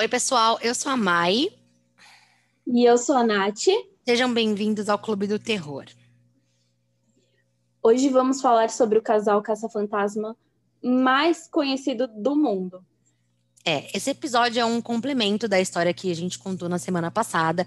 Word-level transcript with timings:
Oi, 0.00 0.08
pessoal, 0.08 0.58
eu 0.62 0.74
sou 0.74 0.90
a 0.90 0.96
Mai. 0.96 1.50
E 2.66 2.88
eu 2.88 2.96
sou 2.96 3.18
a 3.18 3.22
Nath. 3.22 3.66
Sejam 4.08 4.32
bem-vindos 4.32 4.88
ao 4.88 4.98
Clube 4.98 5.26
do 5.26 5.38
Terror. 5.38 5.84
Hoje 7.82 8.08
vamos 8.08 8.40
falar 8.40 8.70
sobre 8.70 8.98
o 8.98 9.02
casal 9.02 9.42
caça-fantasma 9.42 10.34
mais 10.82 11.46
conhecido 11.46 12.08
do 12.08 12.34
mundo. 12.34 12.82
É, 13.62 13.94
esse 13.94 14.08
episódio 14.08 14.58
é 14.58 14.64
um 14.64 14.80
complemento 14.80 15.46
da 15.46 15.60
história 15.60 15.92
que 15.92 16.10
a 16.10 16.16
gente 16.16 16.38
contou 16.38 16.66
na 16.66 16.78
semana 16.78 17.10
passada 17.10 17.66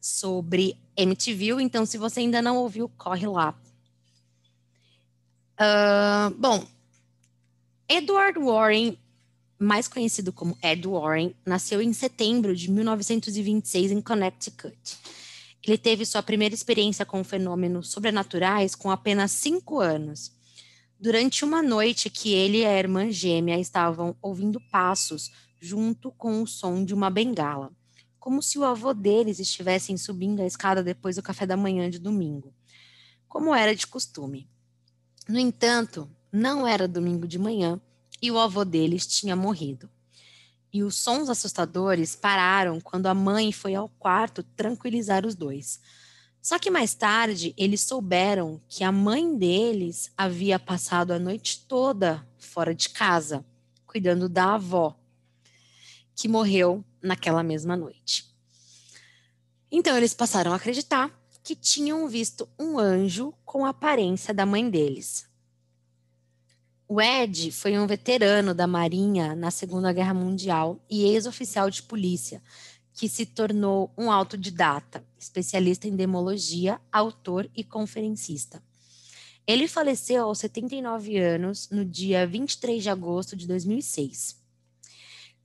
sobre 0.00 0.76
MTV, 0.96 1.62
então 1.62 1.86
se 1.86 1.96
você 1.96 2.18
ainda 2.18 2.42
não 2.42 2.56
ouviu, 2.56 2.90
corre 2.98 3.28
lá. 3.28 3.56
Uh, 5.60 6.34
bom, 6.36 6.66
Edward 7.88 8.36
Warren 8.36 8.98
mais 9.58 9.88
conhecido 9.88 10.32
como 10.32 10.56
Ed 10.62 10.86
Warren, 10.86 11.34
nasceu 11.44 11.82
em 11.82 11.92
setembro 11.92 12.54
de 12.54 12.70
1926 12.70 13.90
em 13.90 14.00
Connecticut. 14.00 14.78
Ele 15.66 15.76
teve 15.76 16.06
sua 16.06 16.22
primeira 16.22 16.54
experiência 16.54 17.04
com 17.04 17.24
fenômenos 17.24 17.90
sobrenaturais 17.90 18.74
com 18.74 18.90
apenas 18.90 19.32
cinco 19.32 19.80
anos. 19.80 20.32
Durante 21.00 21.44
uma 21.44 21.62
noite 21.62 22.08
que 22.08 22.32
ele 22.32 22.58
e 22.58 22.66
a 22.66 22.78
irmã 22.78 23.10
gêmea 23.10 23.58
estavam 23.58 24.16
ouvindo 24.22 24.60
passos 24.70 25.30
junto 25.60 26.12
com 26.12 26.42
o 26.42 26.46
som 26.46 26.84
de 26.84 26.94
uma 26.94 27.10
bengala, 27.10 27.72
como 28.18 28.42
se 28.42 28.58
o 28.58 28.64
avô 28.64 28.94
deles 28.94 29.40
estivessem 29.40 29.96
subindo 29.96 30.40
a 30.40 30.46
escada 30.46 30.82
depois 30.82 31.16
do 31.16 31.22
café 31.22 31.46
da 31.46 31.56
manhã 31.56 31.90
de 31.90 31.98
domingo, 31.98 32.54
como 33.28 33.54
era 33.54 33.74
de 33.74 33.86
costume. 33.86 34.48
No 35.28 35.38
entanto, 35.38 36.08
não 36.32 36.66
era 36.66 36.86
domingo 36.86 37.26
de 37.26 37.38
manhã 37.38 37.80
e 38.20 38.30
o 38.30 38.38
avô 38.38 38.64
deles 38.64 39.06
tinha 39.06 39.36
morrido. 39.36 39.88
E 40.72 40.82
os 40.82 40.96
sons 40.96 41.28
assustadores 41.28 42.14
pararam 42.14 42.80
quando 42.80 43.06
a 43.06 43.14
mãe 43.14 43.52
foi 43.52 43.74
ao 43.74 43.88
quarto 43.88 44.42
tranquilizar 44.42 45.24
os 45.24 45.34
dois. 45.34 45.80
Só 46.42 46.58
que 46.58 46.70
mais 46.70 46.94
tarde 46.94 47.54
eles 47.56 47.80
souberam 47.80 48.60
que 48.68 48.84
a 48.84 48.92
mãe 48.92 49.36
deles 49.36 50.10
havia 50.16 50.58
passado 50.58 51.12
a 51.12 51.18
noite 51.18 51.64
toda 51.66 52.26
fora 52.38 52.74
de 52.74 52.88
casa, 52.90 53.44
cuidando 53.86 54.28
da 54.28 54.54
avó, 54.54 54.96
que 56.14 56.28
morreu 56.28 56.84
naquela 57.02 57.42
mesma 57.42 57.76
noite. 57.76 58.28
Então 59.70 59.96
eles 59.96 60.14
passaram 60.14 60.52
a 60.52 60.56
acreditar 60.56 61.10
que 61.42 61.54
tinham 61.54 62.08
visto 62.08 62.48
um 62.58 62.78
anjo 62.78 63.32
com 63.44 63.64
a 63.64 63.70
aparência 63.70 64.34
da 64.34 64.44
mãe 64.44 64.68
deles, 64.68 65.27
o 66.88 67.02
Ed 67.02 67.52
foi 67.52 67.78
um 67.78 67.86
veterano 67.86 68.54
da 68.54 68.66
Marinha 68.66 69.34
na 69.34 69.50
Segunda 69.50 69.92
Guerra 69.92 70.14
Mundial 70.14 70.80
e 70.88 71.04
ex-oficial 71.04 71.68
de 71.68 71.82
polícia, 71.82 72.42
que 72.94 73.10
se 73.10 73.26
tornou 73.26 73.92
um 73.96 74.10
autodidata, 74.10 75.04
especialista 75.18 75.86
em 75.86 75.94
demologia, 75.94 76.80
autor 76.90 77.48
e 77.54 77.62
conferencista. 77.62 78.62
Ele 79.46 79.68
faleceu 79.68 80.24
aos 80.24 80.38
79 80.38 81.18
anos 81.18 81.68
no 81.70 81.84
dia 81.84 82.26
23 82.26 82.82
de 82.82 82.88
agosto 82.88 83.36
de 83.36 83.46
2006. 83.46 84.36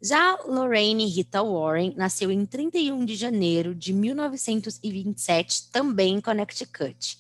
Já 0.02 0.38
Lorraine 0.46 1.06
Rita 1.08 1.44
Warren 1.44 1.94
nasceu 1.98 2.32
em 2.32 2.46
31 2.46 3.04
de 3.04 3.16
janeiro 3.16 3.76
de 3.76 3.92
1927, 3.92 5.70
também 5.72 6.16
em 6.16 6.22
Connecticut 6.22 7.18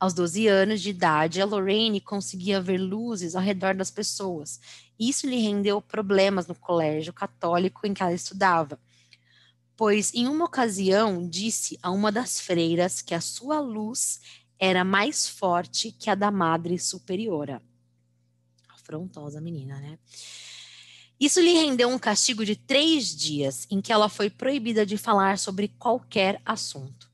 aos 0.00 0.14
12 0.14 0.46
anos 0.46 0.80
de 0.80 0.90
idade, 0.90 1.40
a 1.40 1.44
Lorraine 1.44 2.00
conseguia 2.00 2.60
ver 2.60 2.78
luzes 2.78 3.34
ao 3.34 3.42
redor 3.42 3.74
das 3.74 3.90
pessoas. 3.90 4.60
Isso 4.98 5.26
lhe 5.26 5.40
rendeu 5.40 5.82
problemas 5.82 6.46
no 6.46 6.54
colégio 6.54 7.12
católico 7.12 7.86
em 7.86 7.92
que 7.92 8.02
ela 8.02 8.12
estudava, 8.12 8.78
pois 9.76 10.12
em 10.14 10.28
uma 10.28 10.44
ocasião 10.44 11.28
disse 11.28 11.78
a 11.82 11.90
uma 11.90 12.12
das 12.12 12.40
freiras 12.40 13.02
que 13.02 13.14
a 13.14 13.20
sua 13.20 13.60
luz 13.60 14.20
era 14.58 14.84
mais 14.84 15.28
forte 15.28 15.92
que 15.92 16.10
a 16.10 16.14
da 16.14 16.30
Madre 16.30 16.78
Superiora. 16.78 17.62
Afrontosa 18.68 19.40
menina, 19.40 19.80
né? 19.80 19.98
Isso 21.20 21.40
lhe 21.40 21.52
rendeu 21.52 21.88
um 21.88 21.98
castigo 21.98 22.44
de 22.44 22.54
três 22.54 23.14
dias, 23.14 23.66
em 23.70 23.80
que 23.80 23.92
ela 23.92 24.08
foi 24.08 24.30
proibida 24.30 24.86
de 24.86 24.96
falar 24.96 25.36
sobre 25.38 25.66
qualquer 25.66 26.40
assunto. 26.46 27.07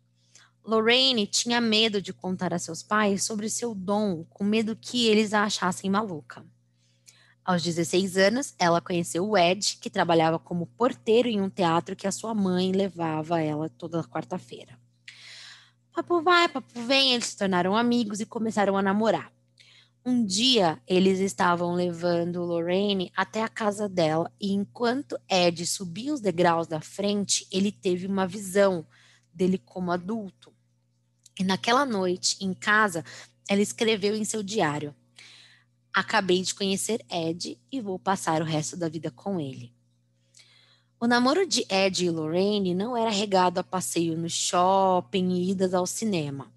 Lorraine 0.64 1.26
tinha 1.26 1.60
medo 1.60 2.00
de 2.00 2.10
contar 2.10 2.54
a 2.54 2.58
seus 2.58 2.82
pais 2.82 3.22
sobre 3.22 3.50
seu 3.50 3.74
dom, 3.74 4.24
com 4.30 4.42
medo 4.42 4.74
que 4.74 5.06
eles 5.06 5.34
a 5.34 5.44
achassem 5.44 5.90
maluca. 5.90 6.42
Aos 7.44 7.62
16 7.62 8.16
anos, 8.16 8.54
ela 8.58 8.80
conheceu 8.80 9.28
o 9.28 9.36
Ed, 9.36 9.76
que 9.78 9.90
trabalhava 9.90 10.38
como 10.38 10.66
porteiro 10.66 11.28
em 11.28 11.42
um 11.42 11.50
teatro 11.50 11.94
que 11.94 12.06
a 12.06 12.12
sua 12.12 12.34
mãe 12.34 12.72
levava 12.72 13.42
ela 13.42 13.68
toda 13.68 14.02
quarta-feira. 14.04 14.78
Papo 15.92 16.22
vai, 16.22 16.48
papo 16.48 16.80
vem, 16.80 17.12
eles 17.12 17.26
se 17.26 17.36
tornaram 17.36 17.76
amigos 17.76 18.20
e 18.20 18.26
começaram 18.26 18.78
a 18.78 18.82
namorar. 18.82 19.30
Um 20.02 20.24
dia, 20.24 20.80
eles 20.88 21.20
estavam 21.20 21.74
levando 21.74 22.42
Lorraine 22.42 23.12
até 23.14 23.42
a 23.42 23.48
casa 23.48 23.86
dela 23.86 24.32
e 24.40 24.52
enquanto 24.52 25.18
Ed 25.28 25.66
subia 25.66 26.14
os 26.14 26.22
degraus 26.22 26.66
da 26.66 26.80
frente, 26.80 27.46
ele 27.52 27.70
teve 27.70 28.06
uma 28.06 28.26
visão 28.26 28.86
dele 29.34 29.58
como 29.58 29.92
adulto. 29.92 30.53
E 31.38 31.44
naquela 31.44 31.84
noite, 31.84 32.36
em 32.40 32.54
casa, 32.54 33.04
ela 33.48 33.60
escreveu 33.60 34.14
em 34.14 34.24
seu 34.24 34.42
diário: 34.42 34.94
Acabei 35.92 36.42
de 36.42 36.54
conhecer 36.54 37.04
Ed 37.10 37.58
e 37.70 37.80
vou 37.80 37.98
passar 37.98 38.42
o 38.42 38.44
resto 38.44 38.76
da 38.76 38.88
vida 38.88 39.10
com 39.10 39.40
ele. 39.40 39.72
O 41.00 41.06
namoro 41.06 41.46
de 41.46 41.66
Ed 41.68 42.04
e 42.04 42.10
Lorraine 42.10 42.74
não 42.74 42.96
era 42.96 43.10
regado 43.10 43.60
a 43.60 43.64
passeio 43.64 44.16
no 44.16 44.30
shopping 44.30 45.30
e 45.30 45.50
idas 45.50 45.74
ao 45.74 45.86
cinema. 45.86 46.50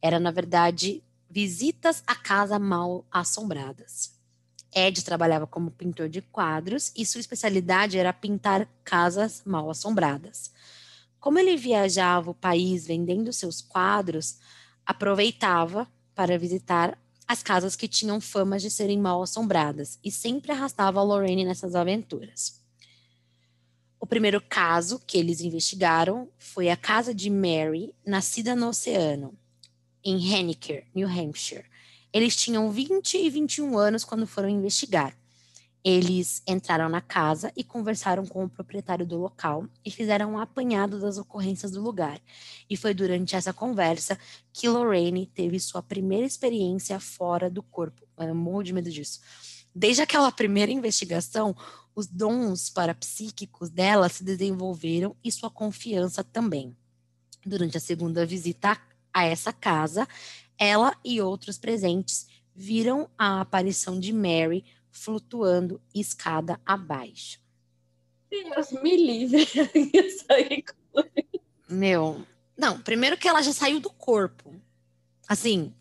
Era, 0.00 0.20
na 0.20 0.30
verdade, 0.30 1.02
visitas 1.28 2.02
a 2.06 2.14
casa 2.14 2.58
mal 2.58 3.04
assombradas. 3.10 4.12
Ed 4.74 5.02
trabalhava 5.04 5.46
como 5.46 5.70
pintor 5.70 6.08
de 6.08 6.22
quadros 6.22 6.92
e 6.96 7.04
sua 7.04 7.20
especialidade 7.20 7.98
era 7.98 8.12
pintar 8.12 8.68
casas 8.84 9.42
mal 9.44 9.68
assombradas. 9.70 10.50
Como 11.22 11.38
ele 11.38 11.56
viajava 11.56 12.32
o 12.32 12.34
país 12.34 12.84
vendendo 12.84 13.32
seus 13.32 13.60
quadros, 13.60 14.38
aproveitava 14.84 15.88
para 16.16 16.36
visitar 16.36 16.98
as 17.28 17.44
casas 17.44 17.76
que 17.76 17.86
tinham 17.86 18.20
fama 18.20 18.58
de 18.58 18.68
serem 18.68 18.98
mal 18.98 19.22
assombradas 19.22 20.00
e 20.02 20.10
sempre 20.10 20.50
arrastava 20.50 20.98
a 20.98 21.02
Lorraine 21.04 21.44
nessas 21.44 21.76
aventuras. 21.76 22.60
O 24.00 24.04
primeiro 24.04 24.40
caso 24.40 25.00
que 25.06 25.16
eles 25.16 25.40
investigaram 25.40 26.28
foi 26.40 26.68
a 26.70 26.76
casa 26.76 27.14
de 27.14 27.30
Mary, 27.30 27.94
nascida 28.04 28.56
no 28.56 28.70
oceano, 28.70 29.32
em 30.02 30.18
Henniker, 30.18 30.88
New 30.92 31.06
Hampshire. 31.06 31.66
Eles 32.12 32.34
tinham 32.34 32.68
20 32.68 33.16
e 33.16 33.30
21 33.30 33.78
anos 33.78 34.04
quando 34.04 34.26
foram 34.26 34.48
investigar. 34.48 35.16
Eles 35.84 36.42
entraram 36.46 36.88
na 36.88 37.00
casa 37.00 37.52
e 37.56 37.64
conversaram 37.64 38.24
com 38.24 38.44
o 38.44 38.48
proprietário 38.48 39.04
do 39.04 39.18
local 39.18 39.66
e 39.84 39.90
fizeram 39.90 40.34
um 40.34 40.38
apanhado 40.38 41.00
das 41.00 41.18
ocorrências 41.18 41.72
do 41.72 41.82
lugar. 41.82 42.20
E 42.70 42.76
foi 42.76 42.94
durante 42.94 43.34
essa 43.34 43.52
conversa 43.52 44.16
que 44.52 44.68
Lorraine 44.68 45.26
teve 45.26 45.58
sua 45.58 45.82
primeira 45.82 46.24
experiência 46.24 47.00
fora 47.00 47.50
do 47.50 47.64
corpo. 47.64 48.06
Eu 48.16 48.34
morro 48.34 48.62
de 48.62 48.72
medo 48.72 48.90
disso. 48.90 49.20
Desde 49.74 50.02
aquela 50.02 50.30
primeira 50.30 50.70
investigação, 50.70 51.56
os 51.94 52.06
dons 52.06 52.70
parapsíquicos 52.70 53.68
dela 53.68 54.08
se 54.08 54.22
desenvolveram 54.22 55.16
e 55.24 55.32
sua 55.32 55.50
confiança 55.50 56.22
também. 56.22 56.76
Durante 57.44 57.76
a 57.76 57.80
segunda 57.80 58.24
visita 58.24 58.78
a 59.12 59.24
essa 59.24 59.52
casa, 59.52 60.06
ela 60.56 60.96
e 61.04 61.20
outros 61.20 61.58
presentes 61.58 62.28
viram 62.54 63.10
a 63.18 63.40
aparição 63.40 63.98
de 63.98 64.12
Mary 64.12 64.64
flutuando 64.92 65.80
escada 65.94 66.60
abaixo. 66.64 67.40
Deus 68.30 68.70
me 68.82 68.96
livre. 68.96 69.48
Meu, 71.68 72.24
não, 72.56 72.80
primeiro 72.80 73.16
que 73.16 73.26
ela 73.26 73.42
já 73.42 73.52
saiu 73.52 73.80
do 73.80 73.90
corpo. 73.90 74.54
Assim, 75.26 75.74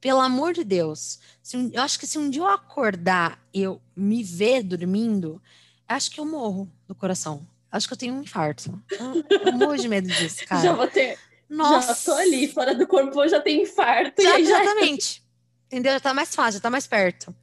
pelo 0.00 0.20
amor 0.20 0.52
de 0.52 0.64
Deus, 0.64 1.20
um, 1.54 1.70
eu 1.72 1.82
acho 1.82 1.98
que 1.98 2.06
se 2.06 2.18
um 2.18 2.28
dia 2.28 2.42
eu 2.42 2.46
acordar 2.46 3.40
e 3.54 3.62
eu 3.62 3.80
me 3.96 4.22
ver 4.22 4.62
dormindo, 4.62 5.40
acho 5.86 6.10
que 6.10 6.20
eu 6.20 6.24
morro 6.24 6.70
do 6.86 6.94
coração. 6.94 7.46
Acho 7.70 7.86
que 7.86 7.94
eu 7.94 7.98
tenho 7.98 8.14
um 8.14 8.22
infarto. 8.22 8.80
Eu, 8.90 9.24
eu 9.46 9.52
morro 9.52 9.76
de 9.76 9.88
medo 9.88 10.08
disso, 10.08 10.44
cara. 10.46 10.62
Já 10.62 10.74
vou 10.74 10.86
ter. 10.86 11.18
Nossa. 11.48 11.94
Já 11.94 12.12
tô 12.12 12.18
ali, 12.18 12.48
fora 12.48 12.74
do 12.74 12.86
corpo, 12.86 13.22
eu 13.22 13.28
já 13.28 13.40
tenho 13.40 13.62
infarto. 13.62 14.22
Já, 14.22 14.38
exatamente. 14.38 15.16
Já... 15.16 15.22
Entendeu? 15.66 15.92
Já 15.92 16.00
tá 16.00 16.14
mais 16.14 16.34
fácil, 16.34 16.54
já 16.54 16.60
tá 16.60 16.70
mais 16.70 16.86
perto. 16.86 17.34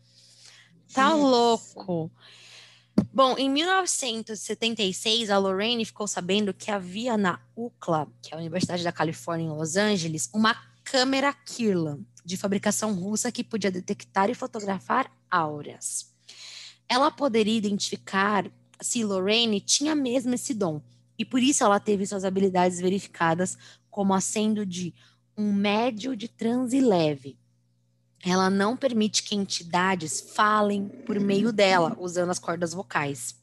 Tá 0.96 1.14
louco. 1.14 2.10
Bom, 3.14 3.38
em 3.38 3.50
1976, 3.50 5.30
a 5.30 5.38
Lorraine 5.38 5.84
ficou 5.84 6.08
sabendo 6.08 6.54
que 6.54 6.72
havia 6.72 7.18
na 7.18 7.42
UCLA, 7.54 8.08
que 8.22 8.34
é 8.34 8.38
a 8.38 8.40
Universidade 8.40 8.82
da 8.82 8.94
Califórnia 8.94 9.46
em 9.46 9.50
Los 9.50 9.76
Angeles, 9.76 10.30
uma 10.34 10.56
câmera 10.86 11.34
Kirlan 11.34 12.00
de 12.24 12.38
fabricação 12.38 12.94
russa 12.94 13.30
que 13.30 13.44
podia 13.44 13.70
detectar 13.70 14.30
e 14.30 14.34
fotografar 14.34 15.12
auras. 15.30 16.14
Ela 16.88 17.12
poderia 17.12 17.58
identificar 17.58 18.50
se 18.80 19.04
Lorraine 19.04 19.60
tinha 19.60 19.96
mesmo 19.96 20.34
esse 20.34 20.54
dom, 20.54 20.82
e 21.20 21.26
por 21.26 21.42
isso 21.42 21.62
ela 21.62 21.80
teve 21.80 22.06
suas 22.06 22.24
habilidades 22.24 22.80
verificadas 22.80 23.58
como 23.90 24.18
sendo 24.22 24.66
de 24.66 24.94
um 25.38 25.52
médio 25.52 26.16
de 26.16 26.30
transe 26.30 26.80
leve. 26.80 27.38
Ela 28.26 28.50
não 28.50 28.76
permite 28.76 29.22
que 29.22 29.36
entidades 29.36 30.20
falem 30.20 30.88
por 31.06 31.20
meio 31.20 31.54
dela, 31.54 31.96
usando 32.00 32.32
as 32.32 32.40
cordas 32.40 32.74
vocais. 32.74 33.36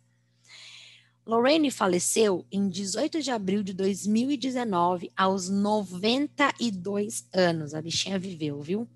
Lorraine 1.25 1.70
faleceu 1.70 2.44
em 2.50 2.69
18 2.69 3.23
de 3.23 3.31
abril 3.31 3.62
de 3.62 3.73
2019, 3.73 5.12
aos 5.17 5.49
92 5.49 7.29
anos. 7.32 7.75
A 7.75 7.81
bichinha 7.81 8.19
viveu, 8.19 8.61
viu? 8.61 8.88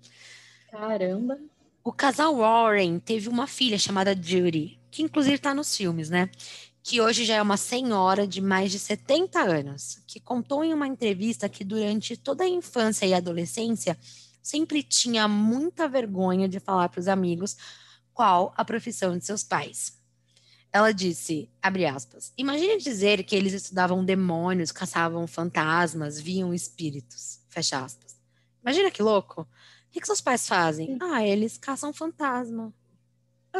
Caramba! 0.69 1.39
O 1.81 1.93
casal 1.93 2.35
Warren 2.35 2.99
teve 2.99 3.29
uma 3.29 3.47
filha 3.47 3.79
chamada 3.79 4.13
Judy, 4.13 4.77
que 4.91 5.01
inclusive 5.01 5.35
está 5.35 5.53
nos 5.53 5.73
filmes, 5.73 6.09
né? 6.09 6.29
Que 6.83 6.99
hoje 6.99 7.23
já 7.23 7.35
é 7.35 7.41
uma 7.41 7.55
senhora 7.55 8.27
de 8.27 8.41
mais 8.41 8.73
de 8.73 8.79
70 8.79 9.39
anos, 9.39 10.03
que 10.05 10.19
contou 10.19 10.65
em 10.65 10.73
uma 10.73 10.85
entrevista 10.85 11.47
que 11.47 11.63
durante 11.63 12.17
toda 12.17 12.43
a 12.43 12.49
infância 12.49 13.05
e 13.05 13.13
adolescência 13.13 13.97
sempre 14.47 14.81
tinha 14.81 15.27
muita 15.27 15.89
vergonha 15.89 16.47
de 16.47 16.57
falar 16.59 16.87
para 16.87 17.01
os 17.01 17.07
amigos 17.09 17.57
qual 18.13 18.53
a 18.55 18.63
profissão 18.63 19.17
de 19.17 19.25
seus 19.25 19.43
pais. 19.43 19.97
Ela 20.71 20.93
disse, 20.93 21.49
abre 21.61 21.85
aspas, 21.85 22.31
imagine 22.37 22.77
dizer 22.77 23.23
que 23.23 23.35
eles 23.35 23.51
estudavam 23.51 24.05
demônios, 24.05 24.71
caçavam 24.71 25.27
fantasmas, 25.27 26.19
viam 26.19 26.53
espíritos, 26.53 27.39
fecha 27.49 27.79
aspas. 27.83 28.15
Imagina 28.63 28.89
que 28.89 29.03
louco. 29.03 29.41
O 29.41 29.47
que, 29.91 29.99
que 29.99 30.05
seus 30.05 30.21
pais 30.21 30.47
fazem? 30.47 30.97
Ah, 31.01 31.25
eles 31.25 31.57
caçam 31.57 31.91
fantasma. 31.93 32.73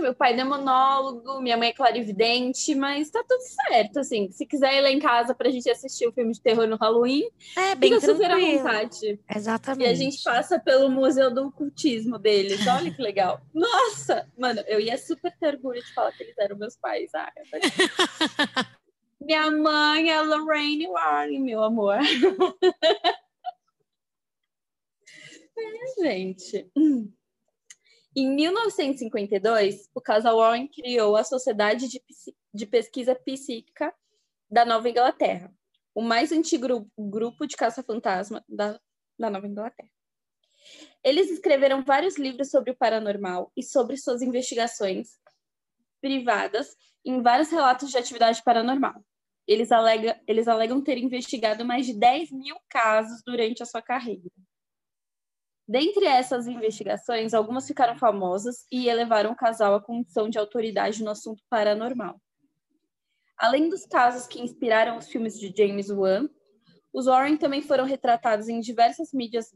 Meu 0.01 0.13
pai 0.13 0.33
é 0.33 0.35
demonólogo, 0.35 1.41
minha 1.41 1.57
mãe 1.57 1.69
é 1.69 1.73
clarividente, 1.73 2.73
mas 2.75 3.09
tá 3.09 3.23
tudo 3.27 3.41
certo, 3.41 3.99
assim. 3.99 4.29
Se 4.31 4.45
quiser 4.45 4.75
ir 4.75 4.81
lá 4.81 4.91
em 4.91 4.99
casa 4.99 5.33
pra 5.33 5.49
gente 5.49 5.69
assistir 5.69 6.05
o 6.05 6.09
um 6.09 6.13
filme 6.13 6.33
de 6.33 6.41
terror 6.41 6.67
no 6.67 6.75
Halloween, 6.75 7.29
é 7.55 7.75
bem 7.75 7.93
fica 7.93 8.13
super 8.13 8.31
à 8.31 8.37
vontade. 8.37 9.19
Exatamente. 9.33 9.87
E 9.87 9.91
a 9.91 9.93
gente 9.93 10.23
passa 10.23 10.59
pelo 10.59 10.89
Museu 10.89 11.33
do 11.33 11.47
Ocultismo 11.47 12.17
deles. 12.17 12.65
Olha 12.67 12.93
que 12.93 13.01
legal. 13.01 13.41
Nossa! 13.53 14.29
Mano, 14.37 14.61
eu 14.67 14.79
ia 14.79 14.97
super 14.97 15.33
ter 15.39 15.55
orgulho 15.55 15.81
de 15.81 15.93
falar 15.93 16.11
que 16.11 16.23
eles 16.23 16.37
eram 16.37 16.57
meus 16.57 16.75
pais. 16.77 17.11
Ah, 17.13 17.31
minha 19.19 19.49
mãe 19.51 20.09
é 20.09 20.21
Lorraine 20.21 20.87
Warren, 20.87 21.39
meu 21.39 21.63
amor. 21.63 21.97
É, 25.59 26.03
gente. 26.03 26.71
Em 28.19 28.33
1952, 28.33 29.91
o 29.93 30.01
casal 30.01 30.37
Warren 30.37 30.67
criou 30.67 31.15
a 31.15 31.23
Sociedade 31.23 31.87
de, 31.87 32.01
de 32.51 32.65
Pesquisa 32.65 33.13
Psíquica 33.13 33.93
da 34.49 34.65
Nova 34.65 34.89
Inglaterra, 34.89 35.53
o 35.93 36.01
mais 36.01 36.31
antigo 36.31 36.89
grupo 36.97 37.45
de 37.45 37.55
caça-fantasma 37.55 38.43
da, 38.49 38.79
da 39.19 39.29
Nova 39.29 39.45
Inglaterra. 39.45 39.91
Eles 41.03 41.29
escreveram 41.29 41.83
vários 41.83 42.17
livros 42.17 42.49
sobre 42.49 42.71
o 42.71 42.75
paranormal 42.75 43.51
e 43.55 43.61
sobre 43.61 43.95
suas 43.97 44.23
investigações 44.23 45.09
privadas 46.01 46.75
em 47.05 47.21
vários 47.21 47.51
relatos 47.51 47.91
de 47.91 47.99
atividade 47.99 48.41
paranormal. 48.43 48.95
Eles, 49.47 49.71
alega, 49.71 50.19
eles 50.25 50.47
alegam 50.47 50.83
ter 50.83 50.97
investigado 50.97 51.63
mais 51.63 51.85
de 51.85 51.93
10 51.93 52.31
mil 52.31 52.57
casos 52.67 53.21
durante 53.23 53.61
a 53.61 53.65
sua 53.67 53.83
carreira. 53.83 54.31
Dentre 55.67 56.05
essas 56.05 56.47
investigações, 56.47 57.33
algumas 57.33 57.67
ficaram 57.67 57.97
famosas 57.97 58.65
e 58.71 58.87
elevaram 58.87 59.31
o 59.31 59.35
casal 59.35 59.75
à 59.75 59.81
condição 59.83 60.29
de 60.29 60.39
autoridade 60.39 61.03
no 61.03 61.11
assunto 61.11 61.43
paranormal. 61.49 62.21
Além 63.37 63.67
dos 63.69 63.85
casos 63.85 64.25
que 64.27 64.41
inspiraram 64.41 64.97
os 64.97 65.09
filmes 65.09 65.37
de 65.37 65.53
James 65.55 65.89
Wan, 65.89 66.29
os 66.93 67.05
Warren 67.05 67.37
também 67.37 67.61
foram 67.61 67.83
retratados 67.83 68.47
em 68.47 68.61
diversas 68.61 69.11
mídias 69.13 69.53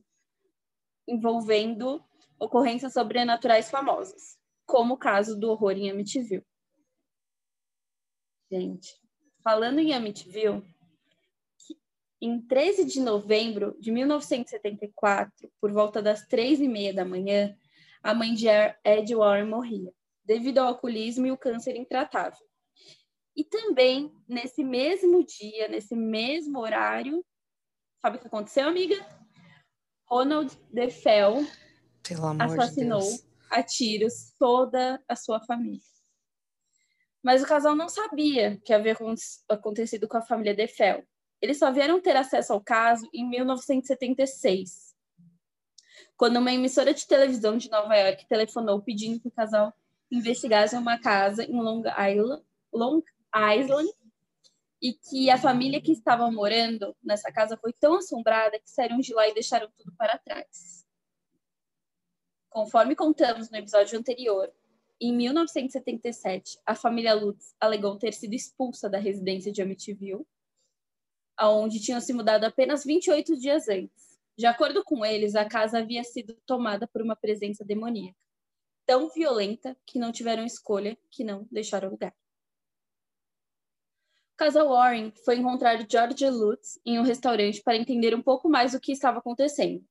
envolvendo 1.07 2.03
ocorrências 2.37 2.93
sobrenaturais 2.93 3.71
famosas, 3.71 4.37
como 4.65 4.95
o 4.95 4.97
caso 4.97 5.39
do 5.39 5.49
horror 5.49 5.71
em 5.71 5.89
Amityville. 5.89 6.45
Gente, 8.51 8.89
falando 9.41 9.79
em 9.79 9.93
Amityville, 9.93 10.61
em 12.21 12.39
13 12.39 12.85
de 12.85 12.99
novembro 12.99 13.75
de 13.79 13.91
1974, 13.91 15.51
por 15.59 15.71
volta 15.71 16.01
das 16.01 16.27
três 16.27 16.59
e 16.59 16.67
meia 16.67 16.93
da 16.93 17.03
manhã, 17.03 17.57
a 18.03 18.13
mãe 18.13 18.33
de 18.33 18.47
Ed 18.83 19.15
Warren 19.15 19.47
morria, 19.47 19.91
devido 20.23 20.59
ao 20.59 20.67
alcoolismo 20.67 21.25
e 21.25 21.31
o 21.31 21.37
câncer 21.37 21.75
intratável. 21.75 22.45
E 23.35 23.43
também, 23.43 24.13
nesse 24.27 24.63
mesmo 24.63 25.25
dia, 25.25 25.67
nesse 25.67 25.95
mesmo 25.95 26.59
horário, 26.59 27.25
sabe 28.01 28.17
o 28.17 28.19
que 28.19 28.27
aconteceu, 28.27 28.67
amiga? 28.67 28.95
Ronald 30.05 30.55
DeFell 30.71 31.45
assassinou 32.39 33.01
de 33.01 33.31
a 33.51 33.61
tiros 33.61 34.33
toda 34.39 35.01
a 35.07 35.15
sua 35.15 35.41
família. 35.41 35.81
Mas 37.21 37.43
o 37.43 37.47
casal 37.47 37.75
não 37.75 37.89
sabia 37.89 38.59
que 38.65 38.73
havia 38.73 38.95
acontecido 39.49 40.07
com 40.07 40.17
a 40.17 40.21
família 40.21 40.55
DeFell. 40.55 41.05
Eles 41.41 41.57
só 41.57 41.71
vieram 41.71 41.99
ter 41.99 42.15
acesso 42.15 42.53
ao 42.53 42.61
caso 42.61 43.09
em 43.11 43.27
1976, 43.27 44.95
quando 46.15 46.37
uma 46.37 46.53
emissora 46.53 46.93
de 46.93 47.07
televisão 47.07 47.57
de 47.57 47.69
Nova 47.69 47.95
York 47.95 48.27
telefonou 48.27 48.81
pedindo 48.81 49.19
que 49.19 49.27
o 49.27 49.31
casal 49.31 49.73
investigasse 50.11 50.75
uma 50.75 50.99
casa 50.99 51.43
em 51.43 51.59
Long 51.59 51.81
Island, 51.81 52.43
Long 52.71 53.01
Island 53.35 53.91
e 54.81 54.93
que 54.93 55.29
a 55.29 55.37
família 55.37 55.81
que 55.81 55.91
estava 55.91 56.29
morando 56.29 56.95
nessa 57.03 57.31
casa 57.31 57.57
foi 57.57 57.73
tão 57.73 57.95
assombrada 57.95 58.59
que 58.59 58.69
saíram 58.69 58.99
de 58.99 59.13
lá 59.13 59.27
e 59.27 59.33
deixaram 59.33 59.69
tudo 59.77 59.93
para 59.97 60.17
trás. 60.19 60.85
Conforme 62.49 62.95
contamos 62.95 63.49
no 63.49 63.57
episódio 63.57 63.97
anterior, 63.97 64.51
em 64.99 65.15
1977, 65.15 66.59
a 66.65 66.75
família 66.75 67.13
Lutz 67.13 67.55
alegou 67.59 67.97
ter 67.97 68.13
sido 68.13 68.33
expulsa 68.35 68.87
da 68.87 68.99
residência 68.99 69.51
de 69.51 69.61
Amityville 69.61 70.25
aonde 71.37 71.79
tinham 71.79 72.01
se 72.01 72.13
mudado 72.13 72.43
apenas 72.43 72.83
28 72.83 73.37
dias 73.37 73.67
antes. 73.67 74.19
De 74.37 74.45
acordo 74.45 74.83
com 74.83 75.05
eles, 75.05 75.35
a 75.35 75.45
casa 75.45 75.79
havia 75.79 76.03
sido 76.03 76.35
tomada 76.45 76.87
por 76.87 77.01
uma 77.01 77.15
presença 77.15 77.63
demoníaca, 77.63 78.17
tão 78.85 79.09
violenta 79.09 79.77
que 79.85 79.99
não 79.99 80.11
tiveram 80.11 80.45
escolha, 80.45 80.97
que 81.09 81.23
não 81.23 81.47
deixaram 81.51 81.89
lugar. 81.89 82.13
O 84.33 84.37
casal 84.37 84.69
Warren 84.69 85.13
foi 85.23 85.37
encontrar 85.37 85.85
George 85.87 86.27
Lutz 86.27 86.79
em 86.83 86.97
um 86.97 87.03
restaurante 87.03 87.61
para 87.61 87.77
entender 87.77 88.15
um 88.15 88.21
pouco 88.21 88.49
mais 88.49 88.73
o 88.73 88.79
que 88.79 88.91
estava 88.91 89.19
acontecendo. 89.19 89.85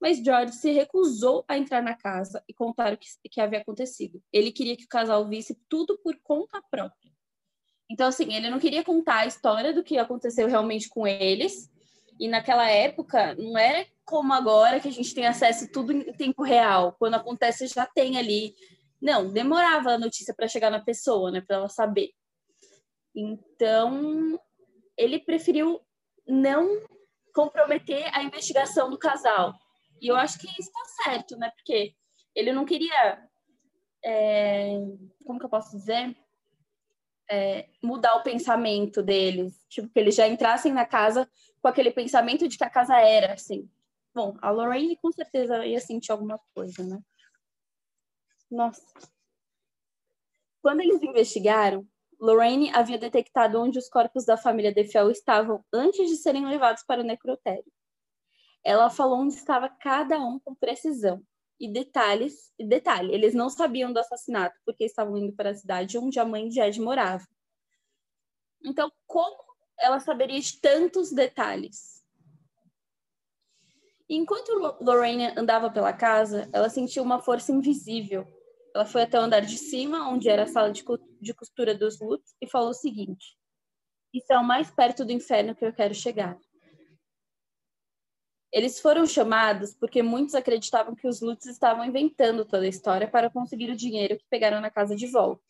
Mas 0.00 0.16
George 0.16 0.54
se 0.54 0.70
recusou 0.70 1.44
a 1.46 1.58
entrar 1.58 1.82
na 1.82 1.94
casa 1.94 2.42
e 2.48 2.54
contar 2.54 2.94
o 2.94 2.96
que, 2.96 3.06
que 3.30 3.40
havia 3.40 3.58
acontecido. 3.58 4.22
Ele 4.32 4.50
queria 4.50 4.76
que 4.76 4.84
o 4.84 4.88
casal 4.88 5.28
visse 5.28 5.54
tudo 5.68 5.98
por 5.98 6.18
conta 6.22 6.62
própria. 6.70 7.09
Então, 7.90 8.06
assim, 8.06 8.32
ele 8.32 8.48
não 8.48 8.60
queria 8.60 8.84
contar 8.84 9.18
a 9.18 9.26
história 9.26 9.74
do 9.74 9.82
que 9.82 9.98
aconteceu 9.98 10.46
realmente 10.46 10.88
com 10.88 11.08
eles. 11.08 11.68
E 12.20 12.28
naquela 12.28 12.68
época, 12.68 13.34
não 13.34 13.58
era 13.58 13.84
como 14.04 14.32
agora 14.32 14.78
que 14.78 14.86
a 14.86 14.92
gente 14.92 15.12
tem 15.12 15.26
acesso 15.26 15.70
tudo 15.72 15.92
em 15.92 16.12
tempo 16.12 16.44
real. 16.44 16.94
Quando 16.98 17.14
acontece, 17.14 17.66
já 17.66 17.84
tem 17.86 18.16
ali. 18.16 18.54
Não, 19.02 19.32
demorava 19.32 19.90
a 19.90 19.98
notícia 19.98 20.32
para 20.32 20.46
chegar 20.46 20.70
na 20.70 20.78
pessoa, 20.78 21.32
né, 21.32 21.40
para 21.40 21.56
ela 21.56 21.68
saber. 21.68 22.10
Então, 23.14 24.38
ele 24.96 25.18
preferiu 25.18 25.80
não 26.28 26.86
comprometer 27.34 28.08
a 28.14 28.22
investigação 28.22 28.88
do 28.88 28.98
casal. 28.98 29.52
E 30.00 30.06
eu 30.08 30.14
acho 30.14 30.38
que 30.38 30.46
isso 30.46 30.70
está 30.70 31.02
certo, 31.04 31.36
né? 31.36 31.50
Porque 31.56 31.92
ele 32.36 32.52
não 32.52 32.64
queria. 32.64 33.20
É... 34.04 34.78
Como 35.26 35.40
que 35.40 35.44
eu 35.44 35.50
posso 35.50 35.76
dizer? 35.76 36.16
É, 37.30 37.68
mudar 37.80 38.16
o 38.16 38.22
pensamento 38.22 39.02
deles, 39.02 39.64
tipo, 39.68 39.88
que 39.88 40.00
eles 40.00 40.16
já 40.16 40.26
entrassem 40.26 40.72
na 40.72 40.84
casa 40.84 41.30
com 41.62 41.68
aquele 41.68 41.92
pensamento 41.92 42.48
de 42.48 42.58
que 42.58 42.64
a 42.64 42.70
casa 42.70 42.98
era 43.00 43.34
assim. 43.34 43.70
Bom, 44.12 44.36
a 44.42 44.50
Lorraine 44.50 44.96
com 44.96 45.12
certeza 45.12 45.64
ia 45.64 45.80
sentir 45.80 46.10
alguma 46.10 46.40
coisa, 46.52 46.82
né? 46.82 47.00
Nossa. 48.50 48.82
Quando 50.60 50.80
eles 50.80 51.00
investigaram, 51.00 51.86
Lorraine 52.20 52.70
havia 52.74 52.98
detectado 52.98 53.60
onde 53.60 53.78
os 53.78 53.88
corpos 53.88 54.24
da 54.24 54.36
família 54.36 54.74
DeFell 54.74 55.10
estavam 55.10 55.64
antes 55.72 56.10
de 56.10 56.16
serem 56.16 56.46
levados 56.46 56.82
para 56.82 57.00
o 57.00 57.04
necrotério. 57.04 57.72
Ela 58.64 58.90
falou 58.90 59.20
onde 59.20 59.34
estava 59.34 59.68
cada 59.68 60.18
um 60.18 60.38
com 60.40 60.54
precisão 60.54 61.24
e 61.60 61.70
detalhes. 61.70 62.52
E 62.58 62.66
detalhe, 62.66 63.12
eles 63.12 63.34
não 63.34 63.50
sabiam 63.50 63.92
do 63.92 64.00
assassinato 64.00 64.58
porque 64.64 64.84
estavam 64.84 65.16
indo 65.18 65.32
para 65.34 65.50
a 65.50 65.54
cidade 65.54 65.98
onde 65.98 66.18
a 66.18 66.24
mãe 66.24 66.48
de 66.48 66.60
Ed 66.60 66.80
morava. 66.80 67.26
Então, 68.64 68.90
como 69.06 69.44
ela 69.78 70.00
saberia 70.00 70.40
de 70.40 70.60
tantos 70.60 71.12
detalhes? 71.12 72.00
Enquanto 74.08 74.76
Lorraine 74.80 75.32
andava 75.36 75.70
pela 75.70 75.92
casa, 75.92 76.48
ela 76.52 76.68
sentiu 76.68 77.02
uma 77.02 77.20
força 77.20 77.52
invisível. 77.52 78.26
Ela 78.74 78.84
foi 78.84 79.02
até 79.02 79.18
o 79.18 79.22
andar 79.22 79.40
de 79.40 79.56
cima, 79.56 80.08
onde 80.08 80.28
era 80.28 80.44
a 80.44 80.46
sala 80.46 80.72
de 80.72 80.84
de 81.20 81.34
costura 81.34 81.74
dos 81.74 82.00
Lutz 82.00 82.34
e 82.40 82.48
falou 82.48 82.70
o 82.70 82.74
seguinte: 82.74 83.36
Isso 84.12 84.32
é 84.32 84.38
o 84.38 84.44
mais 84.44 84.70
perto 84.70 85.04
do 85.04 85.12
inferno 85.12 85.54
que 85.54 85.64
eu 85.64 85.72
quero 85.72 85.94
chegar. 85.94 86.36
Eles 88.52 88.80
foram 88.80 89.06
chamados 89.06 89.74
porque 89.74 90.02
muitos 90.02 90.34
acreditavam 90.34 90.94
que 90.94 91.06
os 91.06 91.20
Lutz 91.20 91.46
estavam 91.46 91.84
inventando 91.84 92.44
toda 92.44 92.64
a 92.64 92.68
história 92.68 93.08
para 93.08 93.30
conseguir 93.30 93.70
o 93.70 93.76
dinheiro 93.76 94.18
que 94.18 94.24
pegaram 94.28 94.60
na 94.60 94.70
casa 94.70 94.96
de 94.96 95.06
volta. 95.06 95.42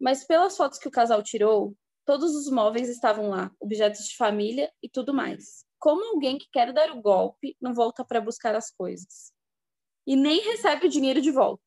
Mas 0.00 0.24
pelas 0.24 0.56
fotos 0.56 0.78
que 0.78 0.88
o 0.88 0.90
casal 0.90 1.22
tirou, 1.22 1.76
todos 2.06 2.34
os 2.34 2.50
móveis 2.50 2.88
estavam 2.88 3.28
lá, 3.28 3.50
objetos 3.60 4.06
de 4.06 4.16
família 4.16 4.72
e 4.82 4.88
tudo 4.88 5.12
mais. 5.12 5.64
Como 5.78 6.14
alguém 6.14 6.38
que 6.38 6.48
quer 6.52 6.72
dar 6.72 6.90
o 6.90 7.02
golpe 7.02 7.56
não 7.60 7.74
volta 7.74 8.04
para 8.04 8.20
buscar 8.20 8.54
as 8.54 8.70
coisas? 8.70 9.32
E 10.06 10.14
nem 10.14 10.40
recebe 10.40 10.86
o 10.86 10.90
dinheiro 10.90 11.20
de 11.20 11.30
volta. 11.30 11.62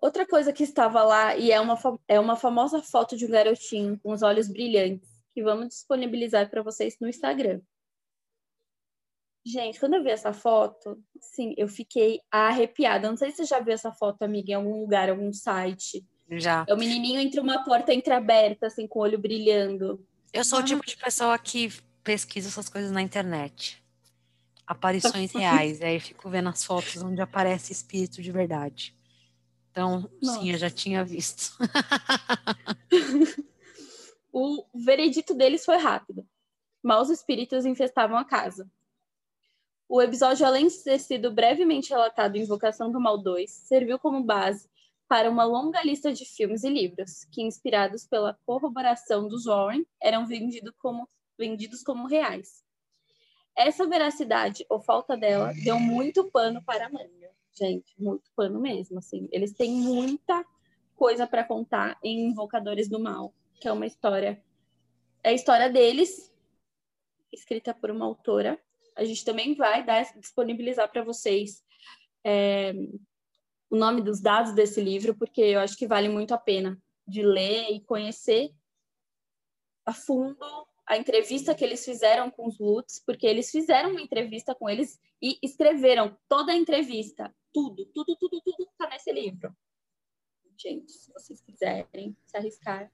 Outra 0.00 0.26
coisa 0.26 0.52
que 0.52 0.62
estava 0.62 1.02
lá, 1.02 1.36
e 1.36 1.50
é 1.50 1.60
uma, 1.60 1.78
é 2.06 2.20
uma 2.20 2.36
famosa 2.36 2.82
foto 2.82 3.16
de 3.16 3.26
um 3.26 3.30
garotinho 3.30 3.98
com 4.00 4.12
os 4.12 4.22
olhos 4.22 4.46
brilhantes, 4.46 5.15
que 5.36 5.42
vamos 5.42 5.68
disponibilizar 5.68 6.48
para 6.48 6.62
vocês 6.62 6.96
no 6.98 7.06
Instagram. 7.06 7.60
Gente, 9.44 9.78
quando 9.78 9.92
eu 9.92 10.02
vi 10.02 10.08
essa 10.08 10.32
foto, 10.32 10.98
sim, 11.20 11.54
eu 11.58 11.68
fiquei 11.68 12.20
arrepiada. 12.30 13.10
Não 13.10 13.18
sei 13.18 13.30
se 13.30 13.36
você 13.36 13.44
já 13.44 13.60
viu 13.60 13.74
essa 13.74 13.92
foto, 13.92 14.22
amiga, 14.22 14.52
em 14.52 14.54
algum 14.54 14.80
lugar, 14.80 15.10
algum 15.10 15.30
site. 15.34 16.02
Já. 16.30 16.64
É 16.66 16.72
o 16.72 16.78
menininho 16.78 17.20
entre 17.20 17.38
uma 17.38 17.62
porta 17.64 17.92
entreaberta, 17.92 18.68
assim, 18.68 18.88
com 18.88 18.98
o 18.98 19.02
olho 19.02 19.18
brilhando. 19.18 20.02
Eu 20.32 20.42
sou 20.42 20.58
ah. 20.58 20.62
o 20.62 20.64
tipo 20.64 20.86
de 20.86 20.96
pessoa 20.96 21.38
que 21.38 21.70
pesquisa 22.02 22.48
essas 22.48 22.70
coisas 22.70 22.90
na 22.90 23.02
internet. 23.02 23.84
Aparições 24.66 25.32
reais. 25.36 25.82
aí 25.82 26.00
fico 26.00 26.30
vendo 26.30 26.48
as 26.48 26.64
fotos 26.64 27.02
onde 27.02 27.20
aparece 27.20 27.74
espírito 27.74 28.22
de 28.22 28.32
verdade. 28.32 28.96
Então, 29.70 30.10
Nossa. 30.22 30.40
sim, 30.40 30.50
eu 30.50 30.56
já 30.56 30.70
tinha 30.70 31.04
visto. 31.04 31.58
o 34.38 34.66
veredito 34.74 35.32
deles 35.32 35.64
foi 35.64 35.78
rápido. 35.78 36.28
Maus 36.82 37.08
espíritos 37.08 37.64
infestavam 37.64 38.18
a 38.18 38.24
casa. 38.24 38.70
O 39.88 40.02
episódio, 40.02 40.44
além 40.44 40.66
de 40.66 40.84
ter 40.84 40.98
sido 40.98 41.32
brevemente 41.32 41.88
relatado 41.88 42.36
em 42.36 42.42
Invocação 42.42 42.92
do 42.92 43.00
Mal 43.00 43.16
2, 43.16 43.50
serviu 43.50 43.98
como 43.98 44.22
base 44.22 44.68
para 45.08 45.30
uma 45.30 45.44
longa 45.44 45.82
lista 45.82 46.12
de 46.12 46.26
filmes 46.26 46.64
e 46.64 46.68
livros, 46.68 47.24
que, 47.32 47.42
inspirados 47.42 48.04
pela 48.04 48.38
corroboração 48.44 49.26
dos 49.26 49.46
Warren, 49.46 49.86
eram 50.02 50.26
vendido 50.26 50.70
como, 50.76 51.08
vendidos 51.38 51.82
como 51.82 52.06
reais. 52.06 52.62
Essa 53.56 53.86
veracidade, 53.86 54.66
ou 54.68 54.82
falta 54.82 55.16
dela, 55.16 55.54
deu 55.64 55.80
muito 55.80 56.30
pano 56.30 56.62
para 56.62 56.88
a 56.88 56.90
manga. 56.90 57.30
Gente, 57.54 57.90
muito 57.98 58.30
pano 58.36 58.60
mesmo, 58.60 58.98
assim. 58.98 59.30
Eles 59.32 59.54
têm 59.54 59.70
muita 59.70 60.44
coisa 60.94 61.26
para 61.26 61.42
contar 61.42 61.96
em 62.02 62.28
Invocadores 62.28 62.86
do 62.86 63.00
Mal, 63.00 63.32
que 63.60 63.68
é 63.68 63.72
uma 63.72 63.86
história... 63.86 64.42
É 65.22 65.30
a 65.30 65.32
história 65.32 65.68
deles, 65.68 66.32
escrita 67.32 67.74
por 67.74 67.90
uma 67.90 68.04
autora. 68.04 68.60
A 68.96 69.04
gente 69.04 69.24
também 69.24 69.54
vai 69.54 69.84
dar, 69.84 70.04
disponibilizar 70.18 70.90
para 70.90 71.02
vocês 71.02 71.64
é, 72.24 72.72
o 73.68 73.76
nome 73.76 74.02
dos 74.02 74.20
dados 74.20 74.54
desse 74.54 74.80
livro, 74.80 75.16
porque 75.16 75.40
eu 75.40 75.60
acho 75.60 75.76
que 75.76 75.86
vale 75.86 76.08
muito 76.08 76.32
a 76.32 76.38
pena 76.38 76.80
de 77.06 77.22
ler 77.22 77.70
e 77.70 77.80
conhecer 77.80 78.52
a 79.84 79.92
fundo 79.92 80.66
a 80.86 80.96
entrevista 80.96 81.54
que 81.54 81.64
eles 81.64 81.84
fizeram 81.84 82.30
com 82.30 82.46
os 82.46 82.58
Lutz, 82.58 83.02
porque 83.04 83.26
eles 83.26 83.50
fizeram 83.50 83.90
uma 83.90 84.00
entrevista 84.00 84.54
com 84.54 84.68
eles 84.70 85.00
e 85.20 85.38
escreveram 85.42 86.16
toda 86.28 86.52
a 86.52 86.56
entrevista, 86.56 87.34
tudo, 87.52 87.86
tudo, 87.86 88.16
tudo, 88.16 88.40
tudo 88.40 88.68
está 88.70 88.88
nesse 88.88 89.12
livro. 89.12 89.54
Gente, 90.56 90.92
se 90.92 91.12
vocês 91.12 91.40
quiserem 91.40 92.16
se 92.24 92.36
arriscar, 92.36 92.90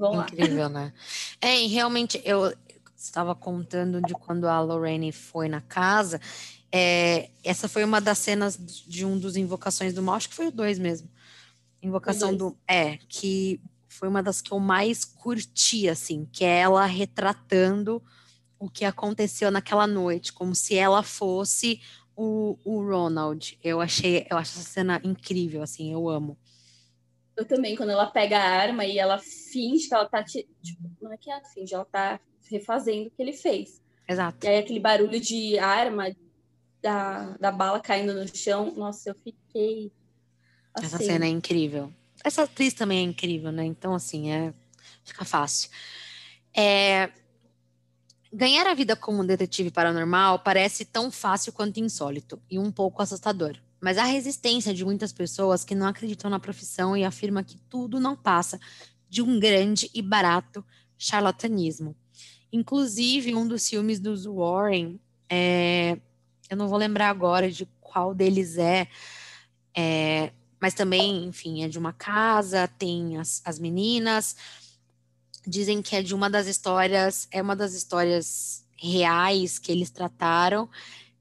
vão 0.00 0.16
lá. 0.16 0.24
Incrível, 0.24 0.68
né? 0.68 0.92
É, 1.40 1.60
e 1.60 1.66
realmente 1.68 2.20
eu, 2.24 2.52
estava 2.96 3.34
contando 3.34 4.00
de 4.02 4.14
quando 4.14 4.48
a 4.48 4.60
Lorraine 4.60 5.12
foi 5.12 5.48
na 5.48 5.60
casa, 5.60 6.20
é, 6.72 7.30
essa 7.44 7.68
foi 7.68 7.84
uma 7.84 8.00
das 8.00 8.18
cenas 8.18 8.58
de 8.58 9.04
um 9.04 9.18
dos 9.18 9.36
Invocações 9.36 9.92
do 9.92 10.02
Mal, 10.02 10.16
acho 10.16 10.28
que 10.28 10.34
foi 10.34 10.48
o 10.48 10.52
dois 10.52 10.78
mesmo. 10.78 11.08
Invocação 11.82 12.36
do. 12.36 12.56
É, 12.68 12.98
que 13.08 13.60
foi 13.88 14.08
uma 14.08 14.22
das 14.22 14.40
que 14.40 14.52
eu 14.52 14.58
mais 14.58 15.04
curti, 15.04 15.88
assim, 15.88 16.28
que 16.30 16.44
é 16.44 16.60
ela 16.60 16.84
retratando 16.86 18.02
o 18.58 18.68
que 18.68 18.84
aconteceu 18.84 19.50
naquela 19.50 19.86
noite, 19.86 20.32
como 20.32 20.54
se 20.54 20.76
ela 20.76 21.02
fosse 21.02 21.80
o, 22.14 22.58
o 22.64 22.82
Ronald. 22.82 23.58
Eu 23.64 23.80
achei, 23.80 24.26
eu 24.30 24.36
acho 24.36 24.58
essa 24.58 24.68
cena 24.68 25.00
incrível, 25.02 25.62
assim, 25.62 25.92
eu 25.92 26.08
amo. 26.08 26.36
Eu 27.40 27.46
também, 27.46 27.74
quando 27.74 27.88
ela 27.88 28.06
pega 28.06 28.38
a 28.38 28.44
arma 28.44 28.84
e 28.84 28.98
ela 28.98 29.18
finge 29.18 29.88
que 29.88 29.94
ela 29.94 30.06
tá. 30.06 30.22
Tipo, 30.22 30.44
não 31.00 31.10
é 31.10 31.16
que 31.16 31.30
ela 31.30 31.42
finge, 31.42 31.74
ela 31.74 31.86
tá 31.86 32.20
refazendo 32.50 33.08
o 33.08 33.10
que 33.10 33.22
ele 33.22 33.32
fez. 33.32 33.82
Exato. 34.06 34.44
E 34.44 34.48
aí 34.50 34.58
aquele 34.58 34.78
barulho 34.78 35.18
de 35.18 35.58
arma, 35.58 36.14
da, 36.82 37.36
da 37.38 37.50
bala 37.50 37.80
caindo 37.80 38.12
no 38.12 38.28
chão, 38.36 38.74
nossa, 38.76 39.08
eu 39.08 39.14
fiquei. 39.14 39.90
Assim. 40.74 40.86
Essa 40.86 40.98
cena 40.98 41.24
é 41.24 41.28
incrível. 41.28 41.90
Essa 42.22 42.42
atriz 42.42 42.74
também 42.74 42.98
é 42.98 43.02
incrível, 43.02 43.50
né? 43.50 43.64
Então, 43.64 43.94
assim, 43.94 44.30
é. 44.30 44.52
Fica 45.02 45.24
fácil. 45.24 45.70
É, 46.54 47.10
ganhar 48.30 48.66
a 48.66 48.74
vida 48.74 48.94
como 48.94 49.22
um 49.22 49.26
detetive 49.26 49.70
paranormal 49.70 50.40
parece 50.40 50.84
tão 50.84 51.10
fácil 51.10 51.54
quanto 51.54 51.80
insólito 51.80 52.38
e 52.50 52.58
um 52.58 52.70
pouco 52.70 53.00
assustador. 53.00 53.56
Mas 53.80 53.96
há 53.96 54.04
resistência 54.04 54.74
de 54.74 54.84
muitas 54.84 55.12
pessoas 55.12 55.64
que 55.64 55.74
não 55.74 55.86
acreditam 55.86 56.30
na 56.30 56.38
profissão 56.38 56.96
e 56.96 57.04
afirmam 57.04 57.42
que 57.42 57.56
tudo 57.68 57.98
não 57.98 58.14
passa 58.14 58.60
de 59.08 59.22
um 59.22 59.40
grande 59.40 59.90
e 59.94 60.02
barato 60.02 60.64
charlatanismo. 60.98 61.96
Inclusive, 62.52 63.34
um 63.34 63.46
dos 63.46 63.68
filmes 63.68 63.98
dos 63.98 64.26
Warren, 64.26 65.00
é, 65.28 65.98
eu 66.48 66.56
não 66.56 66.68
vou 66.68 66.78
lembrar 66.78 67.08
agora 67.08 67.50
de 67.50 67.66
qual 67.80 68.14
deles 68.14 68.58
é, 68.58 68.86
é, 69.74 70.32
mas 70.60 70.74
também, 70.74 71.24
enfim, 71.24 71.62
é 71.64 71.68
de 71.68 71.78
uma 71.78 71.92
casa, 71.92 72.68
tem 72.68 73.16
as, 73.16 73.40
as 73.44 73.58
meninas. 73.58 74.36
Dizem 75.46 75.80
que 75.80 75.96
é 75.96 76.02
de 76.02 76.14
uma 76.14 76.28
das 76.28 76.46
histórias, 76.46 77.26
é 77.30 77.40
uma 77.40 77.56
das 77.56 77.72
histórias 77.72 78.64
reais 78.76 79.58
que 79.58 79.72
eles 79.72 79.90
trataram, 79.90 80.68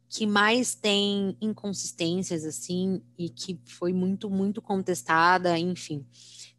que 0.09 0.25
mais 0.25 0.73
tem 0.73 1.37
inconsistências, 1.39 2.43
assim, 2.43 3.01
e 3.17 3.29
que 3.29 3.59
foi 3.63 3.93
muito, 3.93 4.29
muito 4.29 4.59
contestada, 4.59 5.57
enfim. 5.57 6.03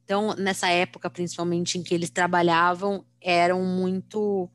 Então, 0.05 0.35
nessa 0.37 0.69
época, 0.69 1.11
principalmente 1.11 1.77
em 1.77 1.83
que 1.83 1.93
eles 1.93 2.11
trabalhavam, 2.11 3.05
eram 3.21 3.65
muito 3.65 4.49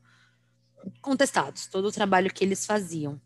contestados, 1.02 1.66
todo 1.66 1.88
o 1.88 1.92
trabalho 1.92 2.32
que 2.32 2.42
eles 2.42 2.64
faziam. 2.64 3.20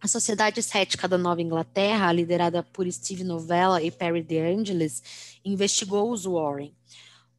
A 0.00 0.08
Sociedade 0.08 0.62
Cética 0.62 1.06
da 1.06 1.16
Nova 1.16 1.40
Inglaterra, 1.40 2.12
liderada 2.12 2.62
por 2.62 2.90
Steve 2.90 3.24
Novella 3.24 3.80
e 3.82 3.90
Perry 3.90 4.22
DeAngelis, 4.22 5.38
investigou 5.44 6.10
os 6.10 6.24
Warren. 6.24 6.74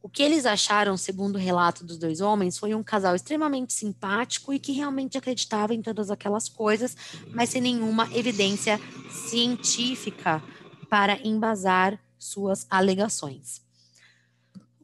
O 0.04 0.08
que 0.10 0.22
eles 0.22 0.44
acharam, 0.44 0.98
segundo 0.98 1.36
o 1.36 1.38
relato 1.38 1.82
dos 1.82 1.96
dois 1.96 2.20
homens, 2.20 2.58
foi 2.58 2.74
um 2.74 2.82
casal 2.82 3.16
extremamente 3.16 3.72
simpático 3.72 4.52
e 4.52 4.58
que 4.58 4.70
realmente 4.70 5.16
acreditava 5.16 5.72
em 5.72 5.80
todas 5.80 6.10
aquelas 6.10 6.46
coisas, 6.46 6.94
mas 7.30 7.48
sem 7.48 7.62
nenhuma 7.62 8.06
evidência 8.14 8.78
científica 9.30 10.42
para 10.90 11.18
embasar 11.26 11.98
suas 12.18 12.66
alegações. 12.68 13.62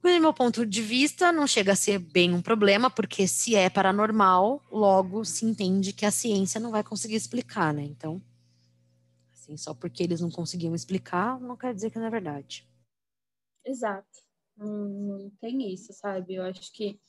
Do 0.02 0.08
meu 0.08 0.32
ponto 0.32 0.64
de 0.64 0.80
vista, 0.80 1.30
não 1.30 1.46
chega 1.46 1.72
a 1.72 1.76
ser 1.76 1.98
bem 1.98 2.32
um 2.32 2.40
problema, 2.40 2.88
porque 2.88 3.28
se 3.28 3.54
é 3.54 3.68
paranormal, 3.68 4.62
logo 4.72 5.22
se 5.26 5.44
entende 5.44 5.92
que 5.92 6.06
a 6.06 6.10
ciência 6.10 6.58
não 6.58 6.70
vai 6.70 6.82
conseguir 6.82 7.16
explicar, 7.16 7.74
né? 7.74 7.82
Então, 7.82 8.22
assim, 9.34 9.54
só 9.58 9.74
porque 9.74 10.02
eles 10.02 10.22
não 10.22 10.30
conseguiam 10.30 10.74
explicar, 10.74 11.38
não 11.38 11.58
quer 11.58 11.74
dizer 11.74 11.90
que 11.90 11.98
não 11.98 12.06
é 12.06 12.10
verdade. 12.10 12.66
Exato. 13.62 14.29
Não, 14.60 15.30
tem 15.40 15.72
isso, 15.72 15.92
sabe? 15.92 16.34
Eu 16.34 16.44
acho 16.44 16.72
que 16.72 17.00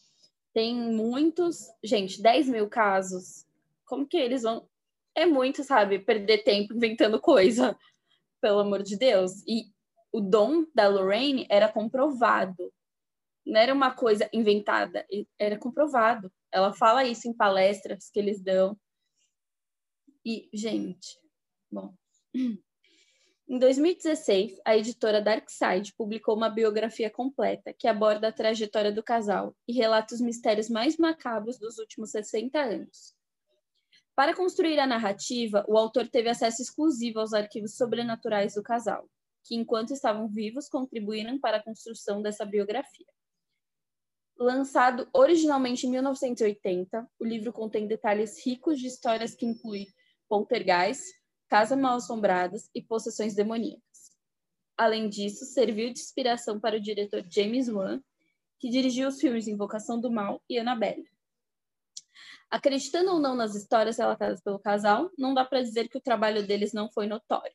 tem 0.53 0.75
muitos. 0.75 1.67
Gente, 1.83 2.21
10 2.21 2.49
mil 2.49 2.69
casos. 2.69 3.45
Como 3.85 4.07
que 4.07 4.17
eles 4.17 4.43
vão. 4.43 4.67
É 5.15 5.25
muito, 5.25 5.63
sabe? 5.63 5.99
Perder 5.99 6.43
tempo 6.43 6.73
inventando 6.73 7.19
coisa. 7.19 7.77
Pelo 8.41 8.59
amor 8.59 8.81
de 8.81 8.97
Deus. 8.97 9.43
E 9.47 9.65
o 10.11 10.21
dom 10.21 10.65
da 10.73 10.87
Lorraine 10.87 11.45
era 11.49 11.71
comprovado 11.71 12.71
não 13.45 13.59
era 13.59 13.73
uma 13.73 13.93
coisa 13.93 14.29
inventada, 14.31 15.05
era 15.37 15.57
comprovado. 15.57 16.31
Ela 16.51 16.73
fala 16.73 17.05
isso 17.05 17.27
em 17.27 17.33
palestras 17.33 18.09
que 18.09 18.19
eles 18.19 18.41
dão. 18.41 18.77
E, 20.23 20.49
gente, 20.53 21.19
bom. 21.71 21.93
Em 23.51 23.59
2016, 23.59 24.61
a 24.63 24.77
editora 24.77 25.21
Darkside 25.21 25.93
publicou 25.97 26.37
uma 26.37 26.47
biografia 26.47 27.09
completa 27.09 27.73
que 27.73 27.85
aborda 27.85 28.29
a 28.29 28.31
trajetória 28.31 28.93
do 28.93 29.03
casal 29.03 29.53
e 29.67 29.73
relata 29.73 30.15
os 30.15 30.21
mistérios 30.21 30.69
mais 30.69 30.95
macabros 30.95 31.59
dos 31.59 31.77
últimos 31.77 32.11
60 32.11 32.57
anos. 32.57 33.13
Para 34.15 34.33
construir 34.33 34.79
a 34.79 34.87
narrativa, 34.87 35.65
o 35.67 35.77
autor 35.77 36.07
teve 36.07 36.29
acesso 36.29 36.61
exclusivo 36.61 37.19
aos 37.19 37.33
arquivos 37.33 37.75
sobrenaturais 37.75 38.53
do 38.53 38.63
casal. 38.63 39.05
que, 39.43 39.55
enquanto 39.55 39.91
estavam 39.91 40.29
vivos, 40.29 40.69
contribuíram 40.69 41.37
para 41.37 41.57
a 41.57 41.63
construção 41.63 42.21
dessa 42.21 42.45
biografia. 42.45 43.07
Lançado 44.37 45.09
originalmente 45.11 45.85
em 45.85 45.89
1980, 45.89 47.05
o 47.19 47.25
livro 47.25 47.51
contém 47.51 47.85
detalhes 47.85 48.45
ricos 48.45 48.79
de 48.79 48.87
histórias 48.87 49.35
que 49.35 49.45
incluem 49.45 49.87
poltergeist, 50.29 51.20
casas 51.51 51.77
mal-assombradas 51.77 52.69
e 52.73 52.81
possessões 52.81 53.35
demoníacas. 53.35 53.81
Além 54.77 55.09
disso, 55.09 55.43
serviu 55.43 55.93
de 55.93 55.99
inspiração 55.99 56.57
para 56.57 56.77
o 56.77 56.81
diretor 56.81 57.25
James 57.29 57.67
Wan, 57.67 58.01
que 58.57 58.69
dirigiu 58.69 59.09
os 59.09 59.19
filmes 59.19 59.49
Invocação 59.49 59.99
do 59.99 60.09
Mal 60.09 60.41
e 60.49 60.57
Annabelle. 60.57 61.03
Acreditando 62.49 63.11
ou 63.11 63.19
não 63.19 63.35
nas 63.35 63.53
histórias 63.53 63.97
relatadas 63.97 64.41
pelo 64.41 64.59
casal, 64.59 65.11
não 65.17 65.33
dá 65.33 65.43
para 65.43 65.61
dizer 65.61 65.89
que 65.89 65.97
o 65.97 66.01
trabalho 66.01 66.47
deles 66.47 66.71
não 66.71 66.89
foi 66.89 67.05
notório. 67.05 67.53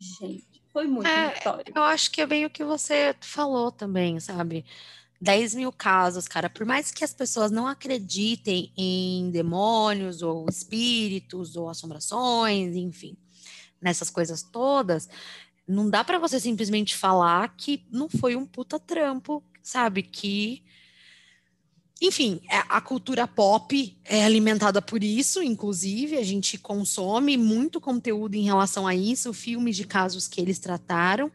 Gente, 0.00 0.62
foi 0.72 0.86
muito 0.86 1.08
é, 1.08 1.34
notório. 1.34 1.72
Eu 1.74 1.82
acho 1.82 2.12
que 2.12 2.20
é 2.20 2.26
bem 2.26 2.44
o 2.44 2.50
que 2.50 2.62
você 2.62 3.16
falou 3.20 3.72
também, 3.72 4.20
sabe? 4.20 4.64
10 5.20 5.54
mil 5.54 5.72
casos, 5.72 6.28
cara. 6.28 6.48
Por 6.48 6.64
mais 6.64 6.90
que 6.90 7.04
as 7.04 7.12
pessoas 7.12 7.50
não 7.50 7.66
acreditem 7.66 8.72
em 8.76 9.30
demônios 9.30 10.22
ou 10.22 10.46
espíritos 10.48 11.56
ou 11.56 11.68
assombrações, 11.68 12.76
enfim, 12.76 13.16
nessas 13.80 14.10
coisas 14.10 14.42
todas, 14.42 15.08
não 15.66 15.90
dá 15.90 16.04
para 16.04 16.18
você 16.18 16.38
simplesmente 16.40 16.96
falar 16.96 17.54
que 17.56 17.84
não 17.90 18.08
foi 18.08 18.36
um 18.36 18.46
puta 18.46 18.78
trampo, 18.78 19.42
sabe? 19.62 20.02
Que. 20.02 20.62
Enfim, 22.00 22.40
é, 22.48 22.58
a 22.68 22.80
cultura 22.80 23.26
pop 23.26 23.98
é 24.04 24.24
alimentada 24.24 24.80
por 24.80 25.02
isso, 25.02 25.42
inclusive, 25.42 26.16
a 26.16 26.22
gente 26.22 26.56
consome 26.56 27.36
muito 27.36 27.80
conteúdo 27.80 28.36
em 28.36 28.44
relação 28.44 28.86
a 28.86 28.94
isso, 28.94 29.32
filmes 29.32 29.74
de 29.76 29.84
casos 29.84 30.28
que 30.28 30.40
eles 30.40 30.60
trataram, 30.60 31.30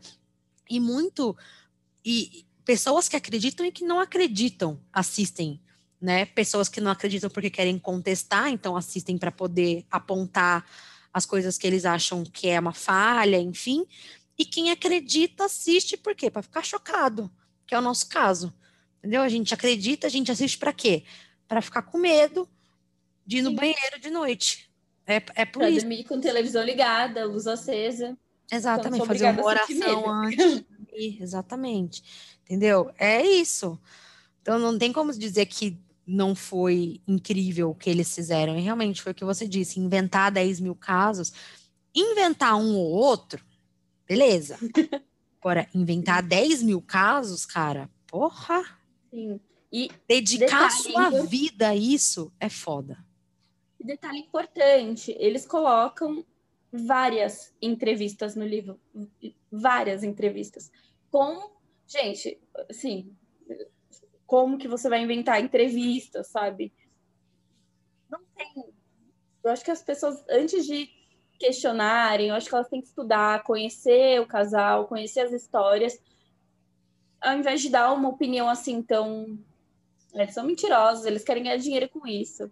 e 0.69 0.79
muito. 0.79 1.35
E, 2.05 2.45
pessoas 2.65 3.09
que 3.09 3.15
acreditam 3.15 3.65
e 3.65 3.71
que 3.71 3.83
não 3.83 3.99
acreditam 3.99 4.79
assistem, 4.91 5.61
né? 6.01 6.25
Pessoas 6.25 6.69
que 6.69 6.81
não 6.81 6.91
acreditam 6.91 7.29
porque 7.29 7.49
querem 7.49 7.77
contestar, 7.77 8.49
então 8.49 8.75
assistem 8.75 9.17
para 9.17 9.31
poder 9.31 9.85
apontar 9.89 10.65
as 11.13 11.25
coisas 11.25 11.57
que 11.57 11.67
eles 11.67 11.85
acham 11.85 12.23
que 12.23 12.49
é 12.49 12.59
uma 12.59 12.73
falha, 12.73 13.37
enfim. 13.37 13.85
E 14.37 14.45
quem 14.45 14.71
acredita 14.71 15.45
assiste 15.45 15.95
por 15.95 16.15
quê? 16.15 16.31
Para 16.31 16.41
ficar 16.41 16.63
chocado, 16.63 17.31
que 17.67 17.75
é 17.75 17.77
o 17.77 17.81
nosso 17.81 18.09
caso. 18.09 18.53
Entendeu? 18.99 19.21
A 19.21 19.29
gente 19.29 19.53
acredita, 19.53 20.07
a 20.07 20.09
gente 20.09 20.31
assiste 20.31 20.57
para 20.57 20.73
quê? 20.73 21.03
Para 21.47 21.61
ficar 21.61 21.83
com 21.83 21.97
medo 21.97 22.49
de 23.25 23.37
ir 23.37 23.41
no 23.41 23.51
Sim. 23.51 23.55
banheiro 23.55 23.99
de 24.01 24.09
noite. 24.09 24.69
É, 25.05 25.15
é 25.35 25.45
por 25.45 25.59
pra 25.59 25.69
isso. 25.69 25.81
dormir 25.81 26.03
com 26.05 26.19
televisão 26.19 26.63
ligada, 26.63 27.25
luz 27.25 27.45
acesa. 27.45 28.17
Exatamente, 28.51 29.05
fazer 29.05 29.29
uma 29.29 29.43
oração 29.43 30.09
antes. 30.09 30.63
Exatamente. 30.93 32.03
Entendeu? 32.43 32.91
É 32.97 33.21
isso. 33.25 33.79
Então 34.41 34.59
não 34.59 34.77
tem 34.77 34.91
como 34.91 35.11
dizer 35.13 35.45
que 35.45 35.77
não 36.05 36.35
foi 36.35 37.01
incrível 37.07 37.69
o 37.69 37.75
que 37.75 37.89
eles 37.89 38.13
fizeram. 38.13 38.57
E 38.57 38.61
realmente 38.61 39.01
foi 39.01 39.11
o 39.11 39.15
que 39.15 39.25
você 39.25 39.47
disse: 39.47 39.79
inventar 39.79 40.31
10 40.31 40.59
mil 40.59 40.75
casos, 40.75 41.31
inventar 41.95 42.55
um 42.55 42.75
ou 42.75 42.91
outro, 42.91 43.43
beleza. 44.07 44.57
Agora, 45.39 45.67
inventar 45.73 46.23
10 46.23 46.63
mil 46.63 46.81
casos, 46.81 47.45
cara, 47.45 47.89
porra. 48.07 48.63
Sim. 49.09 49.39
E 49.71 49.89
dedicar 50.07 50.69
sua 50.69 51.09
vida 51.23 51.69
a 51.69 51.75
isso 51.75 52.31
é 52.39 52.47
foda. 52.47 53.03
Detalhe 53.79 54.19
importante: 54.19 55.15
eles 55.19 55.45
colocam 55.45 56.25
várias 56.71 57.53
entrevistas 57.61 58.35
no 58.35 58.45
livro, 58.45 58.79
várias 59.51 60.03
entrevistas 60.03 60.71
com 61.11 61.51
Gente, 61.87 62.39
assim, 62.69 63.15
como 64.25 64.57
que 64.57 64.67
você 64.67 64.89
vai 64.89 65.01
inventar 65.01 65.41
entrevistas, 65.41 66.27
sabe? 66.27 66.73
Não 68.09 68.19
tem. 68.35 68.73
Eu 69.43 69.51
acho 69.51 69.63
que 69.63 69.71
as 69.71 69.83
pessoas, 69.83 70.23
antes 70.29 70.65
de 70.65 70.89
questionarem, 71.37 72.29
eu 72.29 72.35
acho 72.35 72.47
que 72.47 72.55
elas 72.55 72.69
têm 72.69 72.81
que 72.81 72.87
estudar, 72.87 73.43
conhecer 73.43 74.21
o 74.21 74.27
casal, 74.27 74.87
conhecer 74.87 75.21
as 75.21 75.31
histórias, 75.33 76.01
ao 77.21 77.37
invés 77.37 77.61
de 77.61 77.69
dar 77.69 77.91
uma 77.91 78.09
opinião 78.09 78.49
assim 78.49 78.81
tão. 78.81 79.37
Eles 80.13 80.33
são 80.33 80.45
mentirosos, 80.45 81.05
eles 81.05 81.23
querem 81.23 81.43
ganhar 81.43 81.57
dinheiro 81.57 81.89
com 81.89 82.07
isso. 82.07 82.49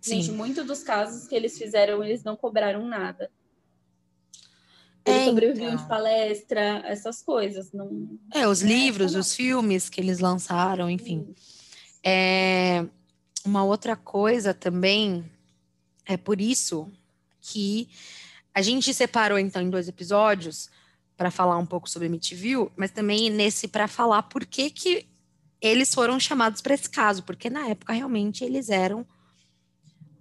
Sim. 0.00 0.22
Gente, 0.22 0.32
muitos 0.32 0.66
dos 0.66 0.82
casos 0.82 1.26
que 1.26 1.34
eles 1.34 1.58
fizeram, 1.58 2.04
eles 2.04 2.22
não 2.22 2.36
cobraram 2.36 2.86
nada. 2.86 3.30
Ele 5.08 5.18
é, 5.18 5.24
sobreviveu 5.24 5.68
então. 5.68 5.76
de 5.76 5.88
palestra, 5.88 6.82
essas 6.86 7.22
coisas. 7.22 7.72
Não, 7.72 8.18
é, 8.34 8.46
os 8.46 8.62
né? 8.62 8.68
livros, 8.68 9.14
os 9.14 9.34
filmes 9.34 9.88
que 9.88 10.00
eles 10.00 10.18
lançaram, 10.18 10.90
enfim. 10.90 11.34
É, 12.04 12.84
uma 13.44 13.64
outra 13.64 13.96
coisa 13.96 14.52
também, 14.52 15.24
é 16.06 16.16
por 16.16 16.40
isso 16.40 16.90
que 17.40 17.88
a 18.54 18.62
gente 18.62 18.92
separou 18.92 19.38
então 19.38 19.62
em 19.62 19.70
dois 19.70 19.88
episódios 19.88 20.68
para 21.16 21.30
falar 21.30 21.58
um 21.58 21.66
pouco 21.66 21.88
sobre 21.88 22.06
MTV, 22.06 22.70
mas 22.76 22.90
também 22.90 23.30
nesse 23.30 23.68
para 23.68 23.88
falar 23.88 24.22
por 24.24 24.44
que 24.44 24.70
que 24.70 25.06
eles 25.60 25.92
foram 25.92 26.20
chamados 26.20 26.60
para 26.60 26.74
esse 26.74 26.88
caso, 26.88 27.22
porque 27.24 27.50
na 27.50 27.66
época 27.66 27.92
realmente 27.92 28.44
eles 28.44 28.68
eram 28.68 29.04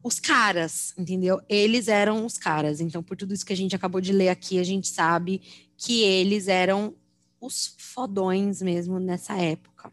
os 0.07 0.19
caras, 0.19 0.93
entendeu? 0.97 1.41
Eles 1.49 1.87
eram 1.87 2.25
os 2.25 2.37
caras. 2.37 2.79
Então, 2.79 3.03
por 3.03 3.17
tudo 3.17 3.33
isso 3.33 3.45
que 3.45 3.53
a 3.53 3.57
gente 3.57 3.75
acabou 3.75 3.99
de 3.99 4.13
ler 4.13 4.29
aqui, 4.29 4.57
a 4.57 4.63
gente 4.63 4.87
sabe 4.87 5.41
que 5.77 6.01
eles 6.01 6.47
eram 6.47 6.95
os 7.39 7.75
fodões 7.77 8.61
mesmo 8.61 8.99
nessa 8.99 9.35
época. 9.35 9.91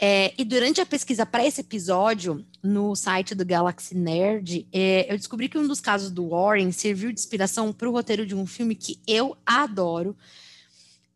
É, 0.00 0.34
e 0.36 0.44
durante 0.44 0.80
a 0.80 0.86
pesquisa 0.86 1.24
para 1.24 1.46
esse 1.46 1.60
episódio, 1.60 2.44
no 2.62 2.96
site 2.96 3.34
do 3.34 3.44
Galaxy 3.44 3.94
Nerd, 3.94 4.66
é, 4.72 5.12
eu 5.12 5.16
descobri 5.16 5.48
que 5.48 5.58
um 5.58 5.68
dos 5.68 5.80
casos 5.80 6.10
do 6.10 6.30
Warren 6.30 6.72
serviu 6.72 7.12
de 7.12 7.20
inspiração 7.20 7.72
para 7.72 7.88
o 7.88 7.92
roteiro 7.92 8.26
de 8.26 8.34
um 8.34 8.46
filme 8.46 8.74
que 8.74 8.98
eu 9.06 9.36
adoro. 9.46 10.16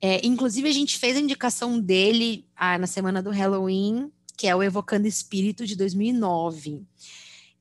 É, 0.00 0.24
inclusive, 0.24 0.68
a 0.68 0.72
gente 0.72 0.96
fez 0.96 1.16
a 1.16 1.20
indicação 1.20 1.80
dele 1.80 2.44
ah, 2.54 2.78
na 2.78 2.86
semana 2.86 3.20
do 3.20 3.30
Halloween, 3.30 4.12
que 4.36 4.46
é 4.46 4.54
o 4.54 4.62
Evocando 4.62 5.08
Espírito 5.08 5.66
de 5.66 5.74
2009. 5.74 6.82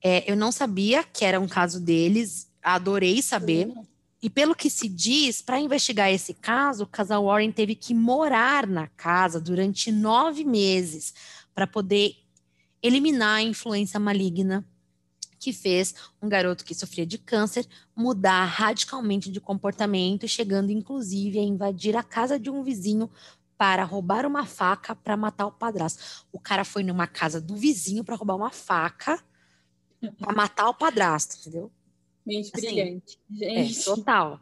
É, 0.02 0.30
eu 0.30 0.36
não 0.36 0.52
sabia 0.52 1.02
que 1.02 1.24
era 1.24 1.40
um 1.40 1.48
caso 1.48 1.80
deles, 1.80 2.50
adorei 2.62 3.20
saber. 3.22 3.72
E 4.20 4.28
pelo 4.28 4.54
que 4.54 4.68
se 4.68 4.88
diz, 4.88 5.40
para 5.40 5.60
investigar 5.60 6.10
esse 6.10 6.34
caso, 6.34 6.84
o 6.84 6.88
casal 6.88 7.24
Warren 7.24 7.52
teve 7.52 7.74
que 7.74 7.94
morar 7.94 8.66
na 8.66 8.88
casa 8.88 9.40
durante 9.40 9.92
nove 9.92 10.44
meses 10.44 11.14
para 11.54 11.66
poder 11.66 12.16
eliminar 12.82 13.38
a 13.38 13.42
influência 13.42 13.98
maligna 13.98 14.64
que 15.38 15.52
fez 15.52 15.94
um 16.20 16.28
garoto 16.28 16.64
que 16.64 16.74
sofria 16.74 17.06
de 17.06 17.16
câncer 17.16 17.66
mudar 17.94 18.44
radicalmente 18.44 19.30
de 19.30 19.40
comportamento, 19.40 20.26
chegando 20.26 20.72
inclusive 20.72 21.38
a 21.38 21.42
invadir 21.42 21.96
a 21.96 22.02
casa 22.02 22.38
de 22.38 22.50
um 22.50 22.62
vizinho 22.62 23.08
para 23.56 23.84
roubar 23.84 24.26
uma 24.26 24.44
faca 24.44 24.94
para 24.94 25.16
matar 25.16 25.46
o 25.46 25.52
padrasto. 25.52 26.24
O 26.32 26.38
cara 26.38 26.64
foi 26.64 26.82
numa 26.82 27.06
casa 27.06 27.40
do 27.40 27.56
vizinho 27.56 28.04
para 28.04 28.16
roubar 28.16 28.36
uma 28.36 28.50
faca 28.50 29.22
para 30.18 30.32
matar 30.34 30.68
o 30.68 30.74
padrasto, 30.74 31.36
entendeu? 31.40 31.70
Mente 32.26 32.50
assim, 32.54 32.66
brilhante. 32.66 33.18
Gente. 33.30 33.80
É, 33.80 33.84
total. 33.84 34.40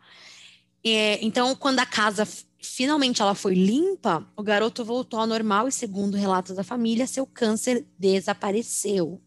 É, 0.85 1.25
então, 1.25 1.55
quando 1.55 1.81
a 1.81 1.87
casa 1.87 2.27
finalmente 2.61 3.23
ela 3.23 3.35
foi 3.35 3.55
limpa, 3.55 4.27
o 4.37 4.43
garoto 4.43 4.85
voltou 4.85 5.21
ao 5.21 5.27
normal 5.27 5.69
e, 5.69 5.73
segundo 5.73 6.17
relatos 6.17 6.57
da 6.57 6.65
família, 6.65 7.07
seu 7.07 7.27
câncer 7.27 7.87
desapareceu. 7.99 9.21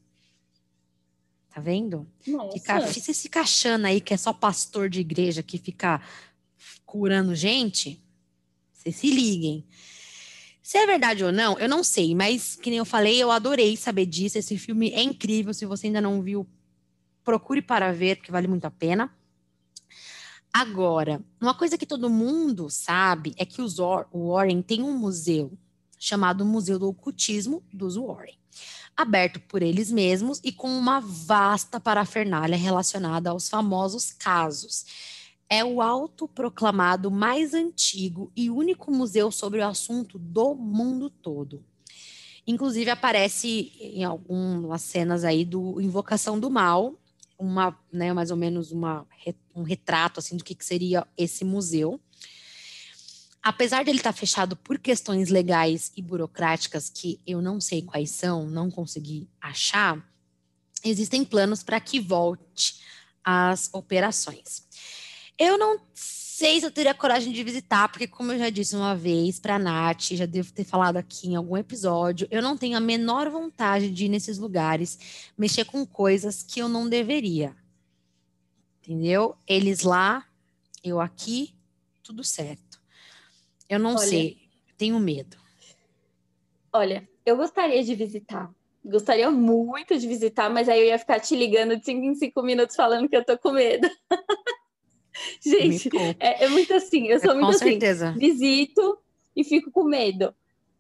Tá 1.50 1.62
vendo? 1.62 2.08
Nossa. 2.28 2.52
Fica, 2.52 2.82
fica 2.88 3.12
esse 3.12 3.30
cachando 3.30 3.88
aí 3.88 4.00
que 4.00 4.14
é 4.14 4.18
só 4.18 4.32
pastor 4.32 4.90
de 4.90 5.00
igreja 5.00 5.42
que 5.42 5.58
fica 5.58 6.02
curando 6.86 7.34
gente. 7.34 8.04
Vocês 8.74 8.96
se 8.96 9.10
liguem. 9.10 9.66
Se 10.70 10.78
é 10.78 10.86
verdade 10.86 11.24
ou 11.24 11.32
não, 11.32 11.58
eu 11.58 11.68
não 11.68 11.84
sei, 11.84 12.14
mas 12.14 12.56
que 12.56 12.70
nem 12.70 12.78
eu 12.78 12.86
falei, 12.86 13.18
eu 13.18 13.32
adorei 13.32 13.76
saber 13.76 14.06
disso. 14.06 14.38
Esse 14.38 14.56
filme 14.56 14.92
é 14.92 15.02
incrível. 15.02 15.52
Se 15.52 15.66
você 15.66 15.88
ainda 15.88 16.00
não 16.00 16.22
viu, 16.22 16.48
procure 17.24 17.60
para 17.60 17.92
ver, 17.92 18.18
porque 18.18 18.32
vale 18.32 18.48
muito 18.48 18.66
a 18.66 18.70
pena. 18.70 19.12
Agora, 20.54 21.26
uma 21.42 21.56
coisa 21.56 21.76
que 21.76 21.88
todo 21.88 22.08
mundo 22.08 22.70
sabe 22.70 23.34
é 23.36 23.48
que 23.48 23.64
os 23.64 23.80
o 23.80 24.06
Warren 24.14 24.62
tem 24.62 24.84
um 24.84 24.96
museu 24.96 25.58
chamado 25.98 26.46
Museu 26.46 26.78
do 26.78 26.88
Ocultismo 26.88 27.64
dos 27.74 27.96
Warren, 27.96 28.38
aberto 28.96 29.40
por 29.40 29.64
eles 29.64 29.92
mesmos 29.92 30.40
e 30.44 30.52
com 30.52 30.70
uma 30.70 31.00
vasta 31.00 31.80
parafernália 31.80 32.56
relacionada 32.56 33.32
aos 33.32 33.50
famosos 33.50 34.12
casos 34.12 34.86
é 35.50 35.66
o 35.66 35.82
autoproclamado 35.82 37.10
mais 37.10 37.56
antigo 37.56 38.32
e 38.36 38.52
único 38.52 38.92
museu 38.92 39.32
sobre 39.32 39.60
o 39.60 39.68
assunto 39.68 40.20
do 40.20 40.54
mundo 40.54 41.10
todo. 41.10 41.66
Inclusive 42.46 42.90
aparece 42.90 43.74
em 43.80 44.04
algumas 44.04 44.82
cenas 44.84 45.24
aí 45.24 45.44
do 45.44 45.82
Invocação 45.82 46.40
do 46.40 46.50
Mal, 46.50 46.96
uma, 47.38 47.78
né, 47.92 48.14
mais 48.14 48.32
ou 48.32 48.38
menos 48.38 48.72
uma, 48.72 49.08
um 49.56 49.64
retrato 49.64 50.20
assim 50.20 50.38
do 50.38 50.44
que, 50.44 50.54
que 50.54 50.66
seria 50.66 51.08
esse 51.18 51.44
museu. 51.44 52.00
apesar 53.42 53.86
dele 53.86 53.98
estar 53.98 54.14
tá 54.14 54.20
fechado 54.20 54.56
por 54.56 54.78
questões 54.78 55.30
legais 55.30 55.92
e 55.96 56.02
burocráticas 56.02 56.90
que 56.90 57.20
eu 57.26 57.42
não 57.42 57.62
sei 57.62 57.82
quais 57.82 58.12
são, 58.12 58.46
não 58.46 58.70
consegui 58.70 59.30
achar, 59.40 60.06
existem 60.84 61.24
planos 61.24 61.64
para 61.64 61.80
que 61.80 62.00
volte 62.00 62.82
às 63.24 63.70
operações. 63.74 64.69
Eu 65.40 65.58
não 65.58 65.80
sei 65.94 66.60
se 66.60 66.66
eu 66.66 66.72
teria 66.72 66.94
coragem 66.94 67.32
de 67.32 67.42
visitar, 67.46 67.88
porque, 67.90 68.06
como 68.06 68.34
eu 68.34 68.38
já 68.38 68.50
disse 68.50 68.76
uma 68.76 68.94
vez 68.94 69.40
para 69.40 69.56
a 69.56 69.60
Nath, 69.60 70.12
já 70.12 70.26
devo 70.26 70.52
ter 70.52 70.66
falado 70.66 70.98
aqui 70.98 71.30
em 71.30 71.36
algum 71.38 71.56
episódio, 71.56 72.28
eu 72.30 72.42
não 72.42 72.58
tenho 72.58 72.76
a 72.76 72.82
menor 72.82 73.30
vontade 73.30 73.90
de 73.90 74.06
ir 74.06 74.10
nesses 74.10 74.38
lugares 74.38 75.32
mexer 75.38 75.64
com 75.64 75.86
coisas 75.86 76.44
que 76.44 76.60
eu 76.60 76.68
não 76.68 76.90
deveria. 76.90 77.56
Entendeu? 78.82 79.38
Eles 79.48 79.84
lá, 79.84 80.26
eu 80.84 81.00
aqui, 81.00 81.56
tudo 82.04 82.22
certo. 82.22 82.82
Eu 83.70 83.80
não 83.80 83.92
Olha, 83.92 84.00
sei, 84.00 84.38
tenho 84.78 85.00
medo. 85.00 85.38
Olha, 86.74 87.08
eu 87.26 87.38
gostaria 87.38 87.82
de 87.82 87.96
visitar. 87.96 88.52
Gostaria 88.84 89.32
muito 89.32 89.98
de 89.98 90.06
visitar, 90.06 90.50
mas 90.50 90.68
aí 90.68 90.82
eu 90.82 90.88
ia 90.88 91.00
ficar 91.00 91.22
te 91.22 91.34
ligando 91.34 91.78
de 91.78 91.86
5 91.86 92.06
em 92.06 92.16
5 92.16 92.42
minutos 92.44 92.76
falando 92.76 93.08
que 93.08 93.16
eu 93.16 93.24
tô 93.24 93.38
com 93.38 93.52
medo. 93.52 93.90
Gente, 95.42 95.90
é, 96.20 96.46
é, 96.46 96.50
muito 96.50 96.74
assim, 96.74 97.08
eu 97.08 97.20
sou 97.20 97.32
é, 97.32 97.34
muito 97.36 97.50
assim. 97.56 97.72
Certeza. 97.72 98.12
Visito 98.18 98.98
e 99.36 99.44
fico 99.44 99.72
com 99.72 99.84
medo. 99.84 100.34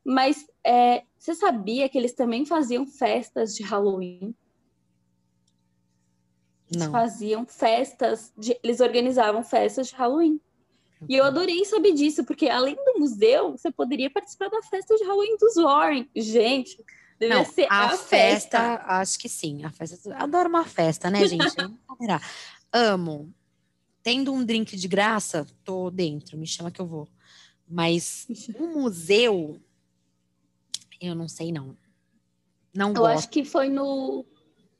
Mas 0.03 0.47
é, 0.63 1.03
você 1.17 1.35
sabia 1.35 1.87
que 1.89 1.97
eles 1.97 2.13
também 2.13 2.45
faziam 2.45 2.85
festas 2.85 3.55
de 3.55 3.63
Halloween? 3.63 4.33
Eles 6.71 6.85
Não. 6.85 6.91
faziam 6.91 7.45
festas, 7.45 8.31
de, 8.37 8.57
eles 8.63 8.79
organizavam 8.79 9.43
festas 9.43 9.87
de 9.87 9.95
Halloween. 9.95 10.39
E 11.07 11.15
eu 11.15 11.23
adorei 11.23 11.63
saber 11.63 11.93
disso, 11.93 12.25
porque 12.25 12.49
além 12.49 12.75
do 12.75 12.99
museu, 12.99 13.51
você 13.51 13.71
poderia 13.71 14.09
participar 14.09 14.49
da 14.49 14.61
festa 14.61 14.95
de 14.95 15.03
Halloween 15.05 15.37
dos 15.37 15.55
Warren. 15.55 16.09
Gente, 16.13 16.83
deve 17.17 17.33
Não, 17.33 17.45
ser 17.45 17.67
a, 17.69 17.85
a 17.85 17.89
festa. 17.89 18.07
festa. 18.07 18.83
Acho 18.85 19.17
que 19.17 19.29
sim. 19.29 19.63
A 19.63 19.71
festa. 19.71 20.15
Adoro 20.15 20.49
uma 20.49 20.65
festa, 20.65 21.09
né, 21.09 21.25
gente? 21.25 21.55
Amo 22.71 23.33
tendo 24.03 24.33
um 24.33 24.43
drink 24.43 24.75
de 24.75 24.87
graça, 24.87 25.45
tô 25.63 25.89
dentro, 25.89 26.37
me 26.37 26.47
chama 26.47 26.71
que 26.71 26.79
eu 26.79 26.87
vou. 26.87 27.07
Mas 27.67 28.27
um 28.59 28.73
museu, 28.81 29.59
eu 30.99 31.15
não 31.15 31.27
sei 31.27 31.51
não. 31.51 31.75
Não 32.73 32.89
eu 32.89 32.95
gosto. 32.95 33.17
acho 33.17 33.29
que 33.29 33.43
foi 33.43 33.69
no, 33.69 34.25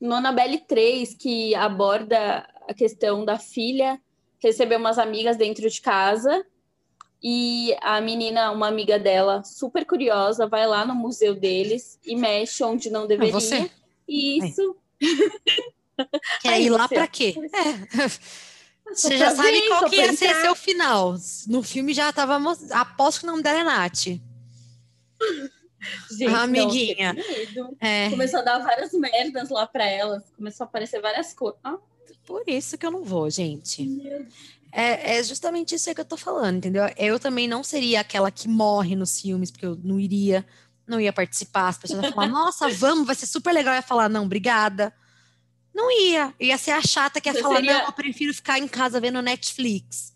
no 0.00 0.14
Annabelle 0.14 0.58
3 0.58 1.14
que 1.14 1.54
aborda 1.54 2.48
a 2.68 2.74
questão 2.74 3.24
da 3.24 3.38
filha 3.38 4.00
receber 4.38 4.76
umas 4.76 4.98
amigas 4.98 5.36
dentro 5.36 5.68
de 5.68 5.80
casa 5.80 6.44
e 7.22 7.76
a 7.82 8.00
menina, 8.00 8.50
uma 8.50 8.68
amiga 8.68 8.98
dela, 8.98 9.44
super 9.44 9.84
curiosa, 9.84 10.46
vai 10.46 10.66
lá 10.66 10.86
no 10.86 10.94
museu 10.94 11.34
deles 11.34 11.98
e 12.04 12.16
mexe 12.16 12.64
onde 12.64 12.88
não 12.88 13.06
deveria. 13.06 13.36
Ah, 13.36 13.40
você? 13.40 13.70
E 14.08 14.38
isso. 14.38 14.76
Quer 16.40 16.62
ir 16.62 16.70
lá 16.70 16.88
para 16.88 17.06
quê? 17.06 17.34
É. 17.36 18.49
Você 18.94 19.16
já 19.16 19.34
sabe 19.34 19.68
qual 19.68 19.88
que 19.88 19.96
ia 19.96 20.12
ser 20.16 20.34
seu 20.40 20.54
final. 20.54 21.16
No 21.46 21.62
filme 21.62 21.92
já 21.94 22.12
tava. 22.12 22.40
Aposto 22.72 23.20
que 23.20 23.26
o 23.26 23.30
nome 23.30 23.42
dela 23.42 23.60
é 23.60 23.64
Nath. 23.64 24.06
Gente, 26.10 26.26
a 26.26 26.42
amiguinha. 26.42 27.16
Não, 27.54 27.74
é. 27.80 28.10
Começou 28.10 28.40
a 28.40 28.42
dar 28.42 28.58
várias 28.58 28.92
merdas 28.92 29.48
lá 29.48 29.66
para 29.66 29.86
elas. 29.86 30.22
Começou 30.36 30.64
a 30.64 30.68
aparecer 30.68 31.00
várias 31.00 31.32
coisas. 31.32 31.58
Ah. 31.64 31.78
Por 32.26 32.42
isso 32.46 32.76
que 32.76 32.84
eu 32.86 32.90
não 32.90 33.02
vou, 33.02 33.30
gente. 33.30 33.88
É, 34.72 35.16
é, 35.16 35.22
justamente 35.22 35.74
isso 35.74 35.92
que 35.92 36.00
eu 36.00 36.04
tô 36.04 36.16
falando, 36.16 36.58
entendeu? 36.58 36.84
Eu 36.96 37.18
também 37.18 37.48
não 37.48 37.64
seria 37.64 38.00
aquela 38.00 38.30
que 38.30 38.46
morre 38.46 38.94
nos 38.94 39.20
filmes, 39.20 39.50
porque 39.50 39.66
eu 39.66 39.76
não 39.82 39.98
iria, 39.98 40.46
não 40.86 41.00
ia 41.00 41.12
participar. 41.12 41.68
As 41.68 41.78
pessoas 41.78 42.04
iam 42.04 42.12
falar, 42.12 42.28
nossa, 42.30 42.68
vamos, 42.68 43.06
vai 43.06 43.16
ser 43.16 43.26
super 43.26 43.52
legal. 43.52 43.74
Eu 43.74 43.78
ia 43.78 43.82
falar, 43.82 44.08
não, 44.08 44.24
obrigada. 44.24 44.92
Não 45.80 45.90
ia. 45.90 46.34
Ia 46.38 46.58
ser 46.58 46.72
a 46.72 46.82
chata 46.82 47.20
que 47.20 47.28
ia 47.28 47.32
você 47.32 47.40
falar, 47.40 47.56
seria... 47.56 47.78
não, 47.78 47.86
eu 47.86 47.92
prefiro 47.92 48.34
ficar 48.34 48.58
em 48.58 48.68
casa 48.68 49.00
vendo 49.00 49.22
Netflix. 49.22 50.14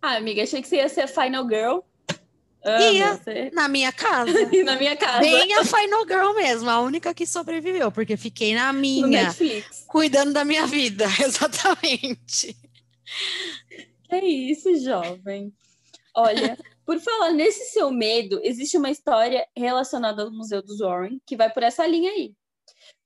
Ah, 0.00 0.16
amiga, 0.16 0.42
achei 0.42 0.62
que 0.62 0.68
você 0.68 0.76
ia 0.76 0.88
ser 0.88 1.06
Final 1.06 1.46
Girl. 1.46 1.80
ia, 2.80 3.16
você. 3.16 3.50
na 3.52 3.68
minha 3.68 3.92
casa. 3.92 4.32
na 4.64 4.76
minha 4.76 4.96
casa. 4.96 5.20
Bem 5.20 5.54
a 5.54 5.64
Final 5.64 6.06
Girl 6.06 6.34
mesmo, 6.34 6.70
a 6.70 6.80
única 6.80 7.12
que 7.12 7.26
sobreviveu, 7.26 7.92
porque 7.92 8.16
fiquei 8.16 8.54
na 8.54 8.72
minha, 8.72 9.34
cuidando 9.86 10.32
da 10.32 10.42
minha 10.42 10.66
vida, 10.66 11.04
exatamente. 11.22 12.56
Que 14.08 14.16
isso, 14.16 14.74
jovem. 14.82 15.52
Olha, 16.14 16.56
por 16.86 16.98
falar 16.98 17.32
nesse 17.32 17.72
seu 17.72 17.90
medo, 17.90 18.40
existe 18.42 18.78
uma 18.78 18.90
história 18.90 19.46
relacionada 19.54 20.22
ao 20.22 20.30
Museu 20.30 20.62
dos 20.62 20.78
Warren 20.78 21.20
que 21.26 21.36
vai 21.36 21.52
por 21.52 21.62
essa 21.62 21.86
linha 21.86 22.10
aí. 22.10 22.34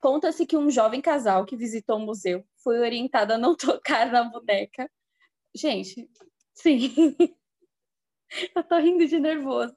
Conta-se 0.00 0.46
que 0.46 0.56
um 0.56 0.70
jovem 0.70 1.00
casal 1.00 1.44
que 1.44 1.56
visitou 1.56 1.96
o 1.96 2.00
museu 2.00 2.44
foi 2.62 2.78
orientado 2.78 3.32
a 3.32 3.38
não 3.38 3.54
tocar 3.56 4.10
na 4.10 4.24
boneca. 4.24 4.90
Gente, 5.54 6.08
sim. 6.54 7.16
Eu 8.54 8.62
tô 8.62 8.78
rindo 8.78 9.06
de 9.06 9.18
nervoso. 9.18 9.74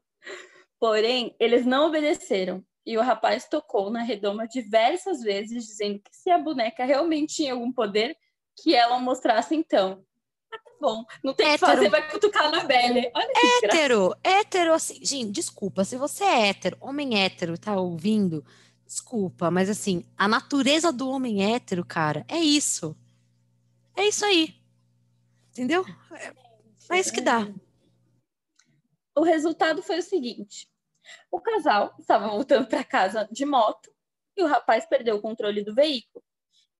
Porém, 0.79 1.35
eles 1.39 1.65
não 1.65 1.87
obedeceram 1.87 2.63
e 2.85 2.97
o 2.97 3.01
rapaz 3.01 3.47
tocou 3.47 3.89
na 3.89 4.01
redoma 4.01 4.47
diversas 4.47 5.21
vezes, 5.21 5.65
dizendo 5.65 5.99
que 5.99 6.09
se 6.11 6.29
a 6.29 6.37
boneca 6.37 6.83
realmente 6.83 7.35
tinha 7.35 7.53
algum 7.53 7.71
poder, 7.71 8.17
que 8.61 8.75
ela 8.75 8.99
mostrasse 8.99 9.55
então. 9.55 10.03
Ah, 10.51 10.57
tá 10.57 10.71
bom, 10.81 11.05
não 11.23 11.33
tem 11.33 11.47
o 11.47 11.51
que 11.51 11.57
fazer, 11.59 11.89
vai 11.89 12.09
cutucar 12.09 12.51
na 12.51 12.63
Belle. 12.63 13.09
Olha 13.15 13.31
hétero, 13.63 14.15
hétero, 14.23 14.73
assim, 14.73 14.99
gente, 15.03 15.31
desculpa, 15.31 15.85
se 15.85 15.95
você 15.95 16.23
é 16.23 16.49
hétero, 16.49 16.77
homem 16.81 17.23
hétero, 17.23 17.57
tá 17.57 17.75
ouvindo, 17.75 18.43
Desculpa, 18.91 19.49
mas 19.49 19.69
assim, 19.69 20.05
a 20.17 20.27
natureza 20.27 20.91
do 20.91 21.09
homem 21.09 21.55
hétero, 21.55 21.85
cara, 21.85 22.25
é 22.27 22.39
isso. 22.39 22.93
É 23.95 24.05
isso 24.05 24.25
aí. 24.25 24.53
Entendeu? 25.51 25.85
É, 26.11 26.95
é 26.97 26.99
isso 26.99 27.13
que 27.13 27.21
dá. 27.21 27.47
O 29.15 29.23
resultado 29.23 29.81
foi 29.81 29.99
o 29.99 30.03
seguinte: 30.03 30.69
o 31.31 31.39
casal 31.39 31.95
estava 31.97 32.27
voltando 32.27 32.67
para 32.67 32.83
casa 32.83 33.29
de 33.31 33.45
moto 33.45 33.89
e 34.35 34.43
o 34.43 34.47
rapaz 34.47 34.85
perdeu 34.85 35.15
o 35.15 35.21
controle 35.21 35.63
do 35.63 35.73
veículo 35.73 36.21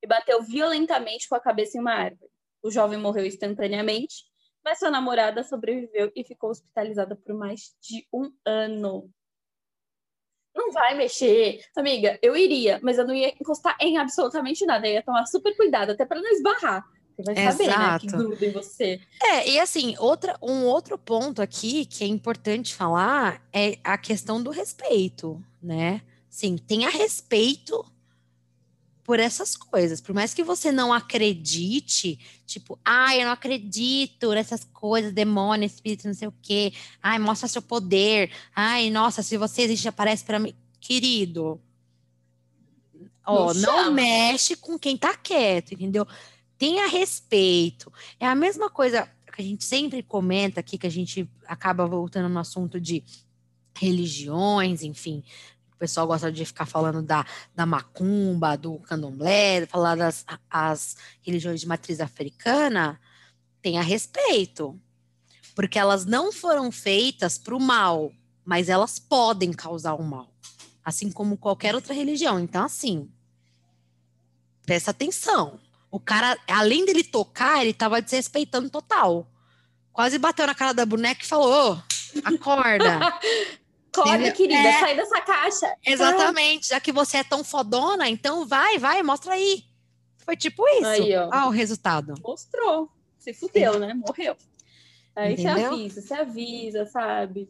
e 0.04 0.06
bateu 0.06 0.43
violentamente 0.43 1.30
com 1.30 1.36
a 1.36 1.39
cabeça 1.39 1.78
em 1.78 1.80
uma 1.80 1.93
árvore. 1.93 2.30
O 2.62 2.69
jovem 2.69 3.00
morreu 3.00 3.26
instantaneamente, 3.26 4.26
mas 4.62 4.80
sua 4.80 4.91
namorada 4.91 5.45
sobreviveu 5.45 6.12
e 6.13 6.26
ficou 6.26 6.50
hospitalizada 6.50 7.15
por 7.15 7.34
mais 7.34 7.74
de 7.80 8.06
um 8.12 8.34
ano 8.45 9.10
não 10.62 10.71
vai 10.71 10.95
mexer. 10.95 11.62
Amiga, 11.76 12.17
eu 12.21 12.36
iria, 12.36 12.80
mas 12.82 12.97
eu 12.97 13.06
não 13.06 13.13
ia 13.13 13.30
encostar 13.30 13.76
em 13.80 13.97
absolutamente 13.97 14.65
nada. 14.65 14.88
Eu 14.88 14.93
ia 14.93 15.04
tomar 15.04 15.26
super 15.26 15.56
cuidado, 15.56 15.91
até 15.91 16.06
para 16.06 16.21
não 16.21 16.30
esbarrar. 16.30 16.86
Você 17.15 17.24
vai 17.24 17.36
Exato. 17.36 17.58
saber, 17.58 17.78
né, 17.78 18.00
que 18.00 18.08
gruda 18.08 18.45
em 18.45 18.52
você. 18.52 19.00
É, 19.21 19.50
e 19.50 19.60
assim, 19.60 19.95
outra, 20.00 20.38
um 20.41 20.65
outro 20.65 20.97
ponto 20.97 21.41
aqui 21.41 21.86
que 21.86 22.04
é 22.04 22.08
importante 22.08 22.74
falar 22.74 23.41
é 23.54 23.78
a 23.84 23.97
questão 23.97 24.41
do 24.41 24.50
respeito, 24.50 25.43
né? 25.62 26.02
Sim, 26.30 26.58
tenha 26.58 26.89
respeito 26.89 27.86
por 29.12 29.19
essas 29.19 29.58
coisas. 29.58 30.00
Por 30.00 30.15
mais 30.15 30.34
que 30.34 30.41
você 30.41 30.71
não 30.71 30.93
acredite, 30.93 32.17
tipo, 32.45 32.80
ai, 32.82 33.19
eu 33.19 33.26
não 33.26 33.34
acredito 33.34 34.32
nessas 34.32 34.63
coisas, 34.63 35.12
demônio, 35.12 35.65
espírito, 35.65 36.08
não 36.08 36.13
sei 36.13 36.30
o 36.30 36.34
quê. 36.41 36.71
Ai, 37.04 37.19
mostra 37.19 37.50
seu 37.50 37.62
poder. 37.62 38.32
Ai, 38.56 38.89
nossa, 38.89 39.21
se 39.21 39.36
você 39.36 39.63
existe, 39.63 39.89
aparece 39.89 40.24
para 40.24 40.39
mim. 40.39 40.56
Querido, 40.80 41.60
ó, 43.26 43.54
não, 43.54 43.88
não 43.88 43.91
mexe 43.91 44.56
com 44.56 44.80
quem 44.80 44.95
tá 44.95 45.13
quieto, 45.17 45.74
entendeu? 45.74 46.08
Tenha 46.58 46.88
respeito. 46.88 47.91
É 48.17 48.26
a 48.26 48.34
mesma 48.34 48.69
coisa 48.69 49.10
que 49.36 49.41
a 49.41 49.43
gente 49.43 49.65
sempre 49.65 50.02
comenta 50.02 50.62
aqui, 50.62 50.78
que 50.78 50.88
a 50.88 50.89
gente 50.89 51.30
acaba 51.45 51.86
voltando 51.86 52.30
no 52.30 52.39
assunto 52.39 52.80
de 52.80 53.04
religiões, 53.76 54.84
enfim, 54.84 55.21
pessoal 55.82 56.06
gosta 56.06 56.32
de 56.32 56.46
ficar 56.46 56.67
falando 56.67 57.02
da, 57.02 57.26
da 57.56 57.65
macumba, 57.65 58.56
do 58.56 58.78
candomblé, 58.82 59.65
falar 59.65 59.96
das 59.96 60.24
as 60.48 60.96
religiões 61.24 61.60
de 61.60 61.67
matriz 61.67 62.00
africana, 62.00 63.00
tenha 63.63 63.82
respeito. 63.82 64.80
Porque 65.56 65.80
elas 65.80 66.06
não 66.06 66.32
foram 66.32 66.72
feitas 66.72 67.39
para 67.39 67.56
o 67.56 67.60
mal, 67.60 68.12
mas 68.46 68.70
elas 68.70 69.00
podem 69.00 69.52
causar 69.52 69.96
o 69.96 70.04
mal. 70.04 70.32
Assim 70.86 71.12
como 71.12 71.36
qualquer 71.36 71.74
outra 71.74 71.96
religião. 71.96 72.39
Então, 72.39 72.63
assim, 72.63 73.10
presta 74.63 74.91
atenção. 74.91 75.60
O 75.89 76.00
cara, 76.00 76.38
além 76.48 76.86
dele 76.86 77.04
tocar, 77.04 77.62
ele 77.62 77.72
estava 77.72 78.02
desrespeitando 78.02 78.70
total. 78.70 79.28
Quase 79.91 80.20
bateu 80.20 80.46
na 80.46 80.54
cara 80.54 80.74
da 80.74 80.86
boneca 80.86 81.24
e 81.24 81.28
falou: 81.28 81.82
acorda. 82.24 83.00
Acorda, 83.93 84.32
querida, 84.32 84.54
é, 84.54 84.80
sai 84.80 84.95
dessa 84.95 85.21
caixa. 85.21 85.75
Exatamente, 85.86 86.69
já 86.69 86.80
que 86.80 86.91
você 86.91 87.17
é 87.17 87.23
tão 87.23 87.43
fodona, 87.43 88.08
então 88.08 88.45
vai, 88.47 88.77
vai, 88.77 89.04
mostra 89.04 89.34
aí. 89.34 89.63
Foi 90.19 90.38
tipo 90.38 90.65
isso. 90.67 90.86
Aí, 90.86 91.15
ó. 91.15 91.30
Ah, 91.32 91.47
o 91.47 91.49
resultado. 91.49 92.13
Mostrou. 92.23 92.89
Se 93.19 93.34
fudeu, 93.34 93.73
Sim. 93.73 93.80
né? 93.80 93.93
Morreu. 93.93 94.36
Aí 95.15 95.34
Entendeu? 95.34 95.54
você 95.54 95.65
avisa, 95.65 96.01
você 96.01 96.13
avisa, 96.13 96.86
sabe? 96.86 97.49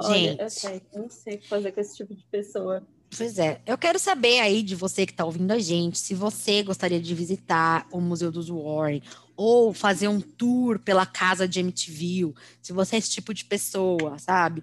Olha, 0.00 0.48
Gente. 0.48 0.66
eu, 0.66 0.80
eu 0.94 1.02
não 1.02 1.10
sei 1.10 1.34
o 1.34 1.38
que 1.38 1.48
fazer 1.48 1.72
com 1.72 1.80
esse 1.80 1.96
tipo 1.96 2.14
de 2.14 2.24
pessoa. 2.24 2.82
Pois 3.14 3.38
é, 3.38 3.60
eu 3.66 3.76
quero 3.76 3.98
saber 3.98 4.40
aí 4.40 4.62
de 4.62 4.74
você 4.74 5.04
que 5.04 5.12
está 5.12 5.24
ouvindo 5.24 5.52
a 5.52 5.58
gente, 5.58 5.98
se 5.98 6.14
você 6.14 6.62
gostaria 6.62 6.98
de 6.98 7.14
visitar 7.14 7.86
o 7.92 8.00
Museu 8.00 8.32
dos 8.32 8.48
Warren 8.48 9.02
ou 9.36 9.74
fazer 9.74 10.08
um 10.08 10.20
tour 10.20 10.78
pela 10.78 11.04
casa 11.04 11.46
de 11.46 11.60
MTV, 11.60 12.32
se 12.62 12.72
você 12.72 12.96
é 12.96 12.98
esse 12.98 13.10
tipo 13.10 13.34
de 13.34 13.44
pessoa, 13.44 14.18
sabe? 14.18 14.62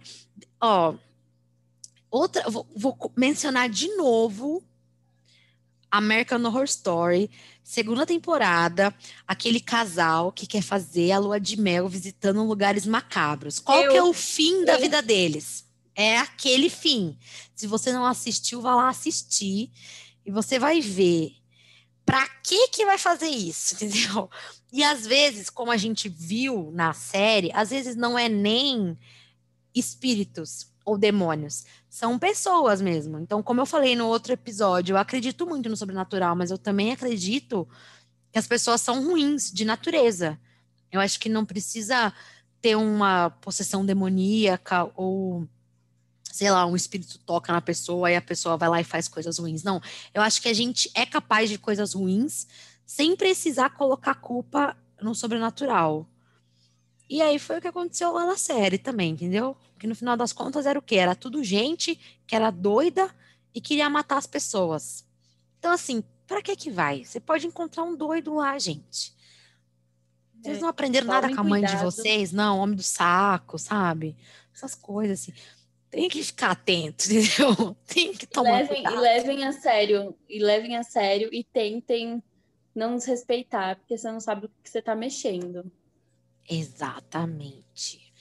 Ó, 0.59 0.95
outra, 2.09 2.49
vou, 2.49 2.67
vou 2.75 3.11
mencionar 3.15 3.69
de 3.69 3.95
novo 3.95 4.63
American 5.91 6.43
Horror 6.45 6.65
Story, 6.65 7.29
segunda 7.63 8.05
temporada, 8.05 8.93
aquele 9.27 9.59
casal 9.59 10.31
que 10.31 10.45
quer 10.45 10.61
fazer 10.61 11.11
a 11.11 11.19
lua 11.19 11.39
de 11.39 11.59
mel 11.59 11.87
visitando 11.87 12.43
lugares 12.43 12.85
macabros. 12.85 13.59
Qual 13.59 13.81
eu, 13.81 13.91
que 13.91 13.97
é 13.97 14.03
o 14.03 14.13
fim 14.13 14.63
da 14.65 14.77
vida 14.77 15.01
deles? 15.01 15.65
É 15.95 16.17
aquele 16.17 16.69
fim. 16.69 17.17
Se 17.55 17.67
você 17.67 17.91
não 17.91 18.05
assistiu, 18.05 18.61
vá 18.61 18.75
lá 18.75 18.89
assistir 18.89 19.71
e 20.25 20.31
você 20.31 20.59
vai 20.59 20.79
ver 20.79 21.33
para 22.05 22.27
que 22.43 22.69
que 22.69 22.85
vai 22.85 22.97
fazer 22.97 23.27
isso, 23.27 23.75
entendeu? 23.83 24.29
E 24.71 24.83
às 24.83 25.05
vezes, 25.05 25.49
como 25.49 25.71
a 25.71 25.77
gente 25.77 26.07
viu 26.07 26.71
na 26.73 26.93
série, 26.93 27.51
às 27.53 27.71
vezes 27.71 27.95
não 27.95 28.17
é 28.17 28.29
nem 28.29 28.97
espíritos 29.73 30.68
ou 30.89 30.97
demônios, 30.97 31.65
são 31.87 32.17
pessoas 32.17 32.81
mesmo. 32.81 33.19
Então, 33.19 33.43
como 33.43 33.61
eu 33.61 33.65
falei 33.65 33.95
no 33.95 34.07
outro 34.07 34.33
episódio, 34.33 34.93
eu 34.93 34.97
acredito 34.97 35.45
muito 35.45 35.69
no 35.69 35.77
sobrenatural, 35.77 36.35
mas 36.35 36.49
eu 36.49 36.57
também 36.57 36.91
acredito 36.91 37.67
que 38.31 38.39
as 38.39 38.47
pessoas 38.47 38.81
são 38.81 39.05
ruins 39.05 39.51
de 39.51 39.65
natureza. 39.65 40.39
Eu 40.91 40.99
acho 40.99 41.19
que 41.19 41.29
não 41.29 41.45
precisa 41.45 42.11
ter 42.61 42.75
uma 42.75 43.29
possessão 43.29 43.85
demoníaca 43.85 44.89
ou 44.95 45.47
sei 46.23 46.49
lá, 46.49 46.65
um 46.65 46.75
espírito 46.75 47.19
toca 47.19 47.51
na 47.51 47.59
pessoa 47.59 48.09
e 48.09 48.15
a 48.15 48.21
pessoa 48.21 48.55
vai 48.55 48.69
lá 48.69 48.81
e 48.81 48.83
faz 48.83 49.07
coisas 49.07 49.37
ruins. 49.37 49.63
Não, 49.63 49.81
eu 50.13 50.21
acho 50.21 50.41
que 50.41 50.47
a 50.47 50.53
gente 50.53 50.89
é 50.95 51.05
capaz 51.05 51.49
de 51.49 51.57
coisas 51.57 51.93
ruins 51.93 52.47
sem 52.85 53.15
precisar 53.15 53.71
colocar 53.71 54.15
culpa 54.15 54.75
no 55.01 55.13
sobrenatural. 55.13 56.07
E 57.09 57.21
aí 57.21 57.39
foi 57.39 57.57
o 57.57 57.61
que 57.61 57.67
aconteceu 57.67 58.11
lá 58.11 58.25
na 58.25 58.37
série 58.37 58.77
também, 58.77 59.11
entendeu? 59.11 59.57
Que 59.79 59.87
no 59.87 59.95
final 59.95 60.15
das 60.15 60.31
contas 60.31 60.65
era 60.65 60.77
o 60.77 60.81
quê? 60.81 60.95
Era 60.95 61.15
tudo 61.15 61.43
gente 61.43 61.95
que 62.27 62.35
era 62.35 62.51
doida 62.51 63.09
e 63.53 63.59
queria 63.59 63.89
matar 63.89 64.17
as 64.17 64.27
pessoas. 64.27 65.05
Então, 65.57 65.71
assim, 65.71 66.03
para 66.27 66.41
que 66.41 66.55
que 66.55 66.69
vai? 66.69 67.03
Você 67.03 67.19
pode 67.19 67.47
encontrar 67.47 67.83
um 67.83 67.95
doido 67.95 68.35
lá, 68.35 68.57
gente. 68.59 69.13
Vocês 70.41 70.57
é, 70.59 70.61
não 70.61 70.69
aprenderam 70.69 71.07
nada 71.07 71.33
com 71.33 71.41
a 71.41 71.43
mãe 71.43 71.61
cuidado. 71.61 71.77
de 71.77 71.83
vocês? 71.83 72.31
Não, 72.31 72.59
homem 72.59 72.75
do 72.75 72.83
saco, 72.83 73.57
sabe? 73.57 74.15
Essas 74.53 74.75
coisas 74.75 75.21
assim 75.21 75.33
tem 75.89 76.07
que 76.07 76.23
ficar 76.23 76.51
atento, 76.51 77.05
entendeu? 77.11 77.75
Tem 77.87 78.13
que 78.13 78.27
tomar 78.27 78.61
levem, 78.61 78.83
cuidado. 78.83 78.95
E 78.95 78.99
levem 78.99 79.43
a 79.43 79.51
sério, 79.51 80.15
e 80.27 80.39
levem 80.39 80.77
a 80.77 80.83
sério 80.83 81.29
e 81.31 81.43
tentem 81.43 82.23
não 82.73 82.95
desrespeitar, 82.95 83.77
porque 83.77 83.97
você 83.97 84.11
não 84.11 84.19
sabe 84.19 84.45
o 84.45 84.49
que 84.63 84.69
você 84.69 84.79
está 84.79 84.95
mexendo. 84.95 85.69
Exatamente. 86.49 88.11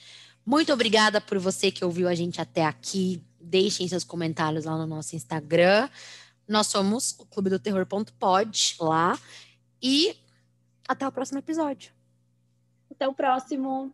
Muito 0.45 0.71
obrigada 0.71 1.19
por 1.19 1.37
você 1.39 1.71
que 1.71 1.83
ouviu 1.83 2.07
a 2.07 2.15
gente 2.15 2.39
até 2.39 2.65
aqui. 2.65 3.23
Deixem 3.41 3.87
seus 3.87 4.03
comentários 4.03 4.65
lá 4.65 4.77
no 4.77 4.85
nosso 4.85 5.15
Instagram. 5.15 5.89
Nós 6.47 6.67
somos 6.67 7.15
o 7.19 7.25
Clube 7.25 7.49
do 7.49 7.59
Terror.pod 7.59 8.75
lá. 8.79 9.17
E 9.81 10.15
até 10.87 11.07
o 11.07 11.11
próximo 11.11 11.39
episódio. 11.39 11.91
Até 12.91 13.07
o 13.07 13.13
próximo. 13.13 13.93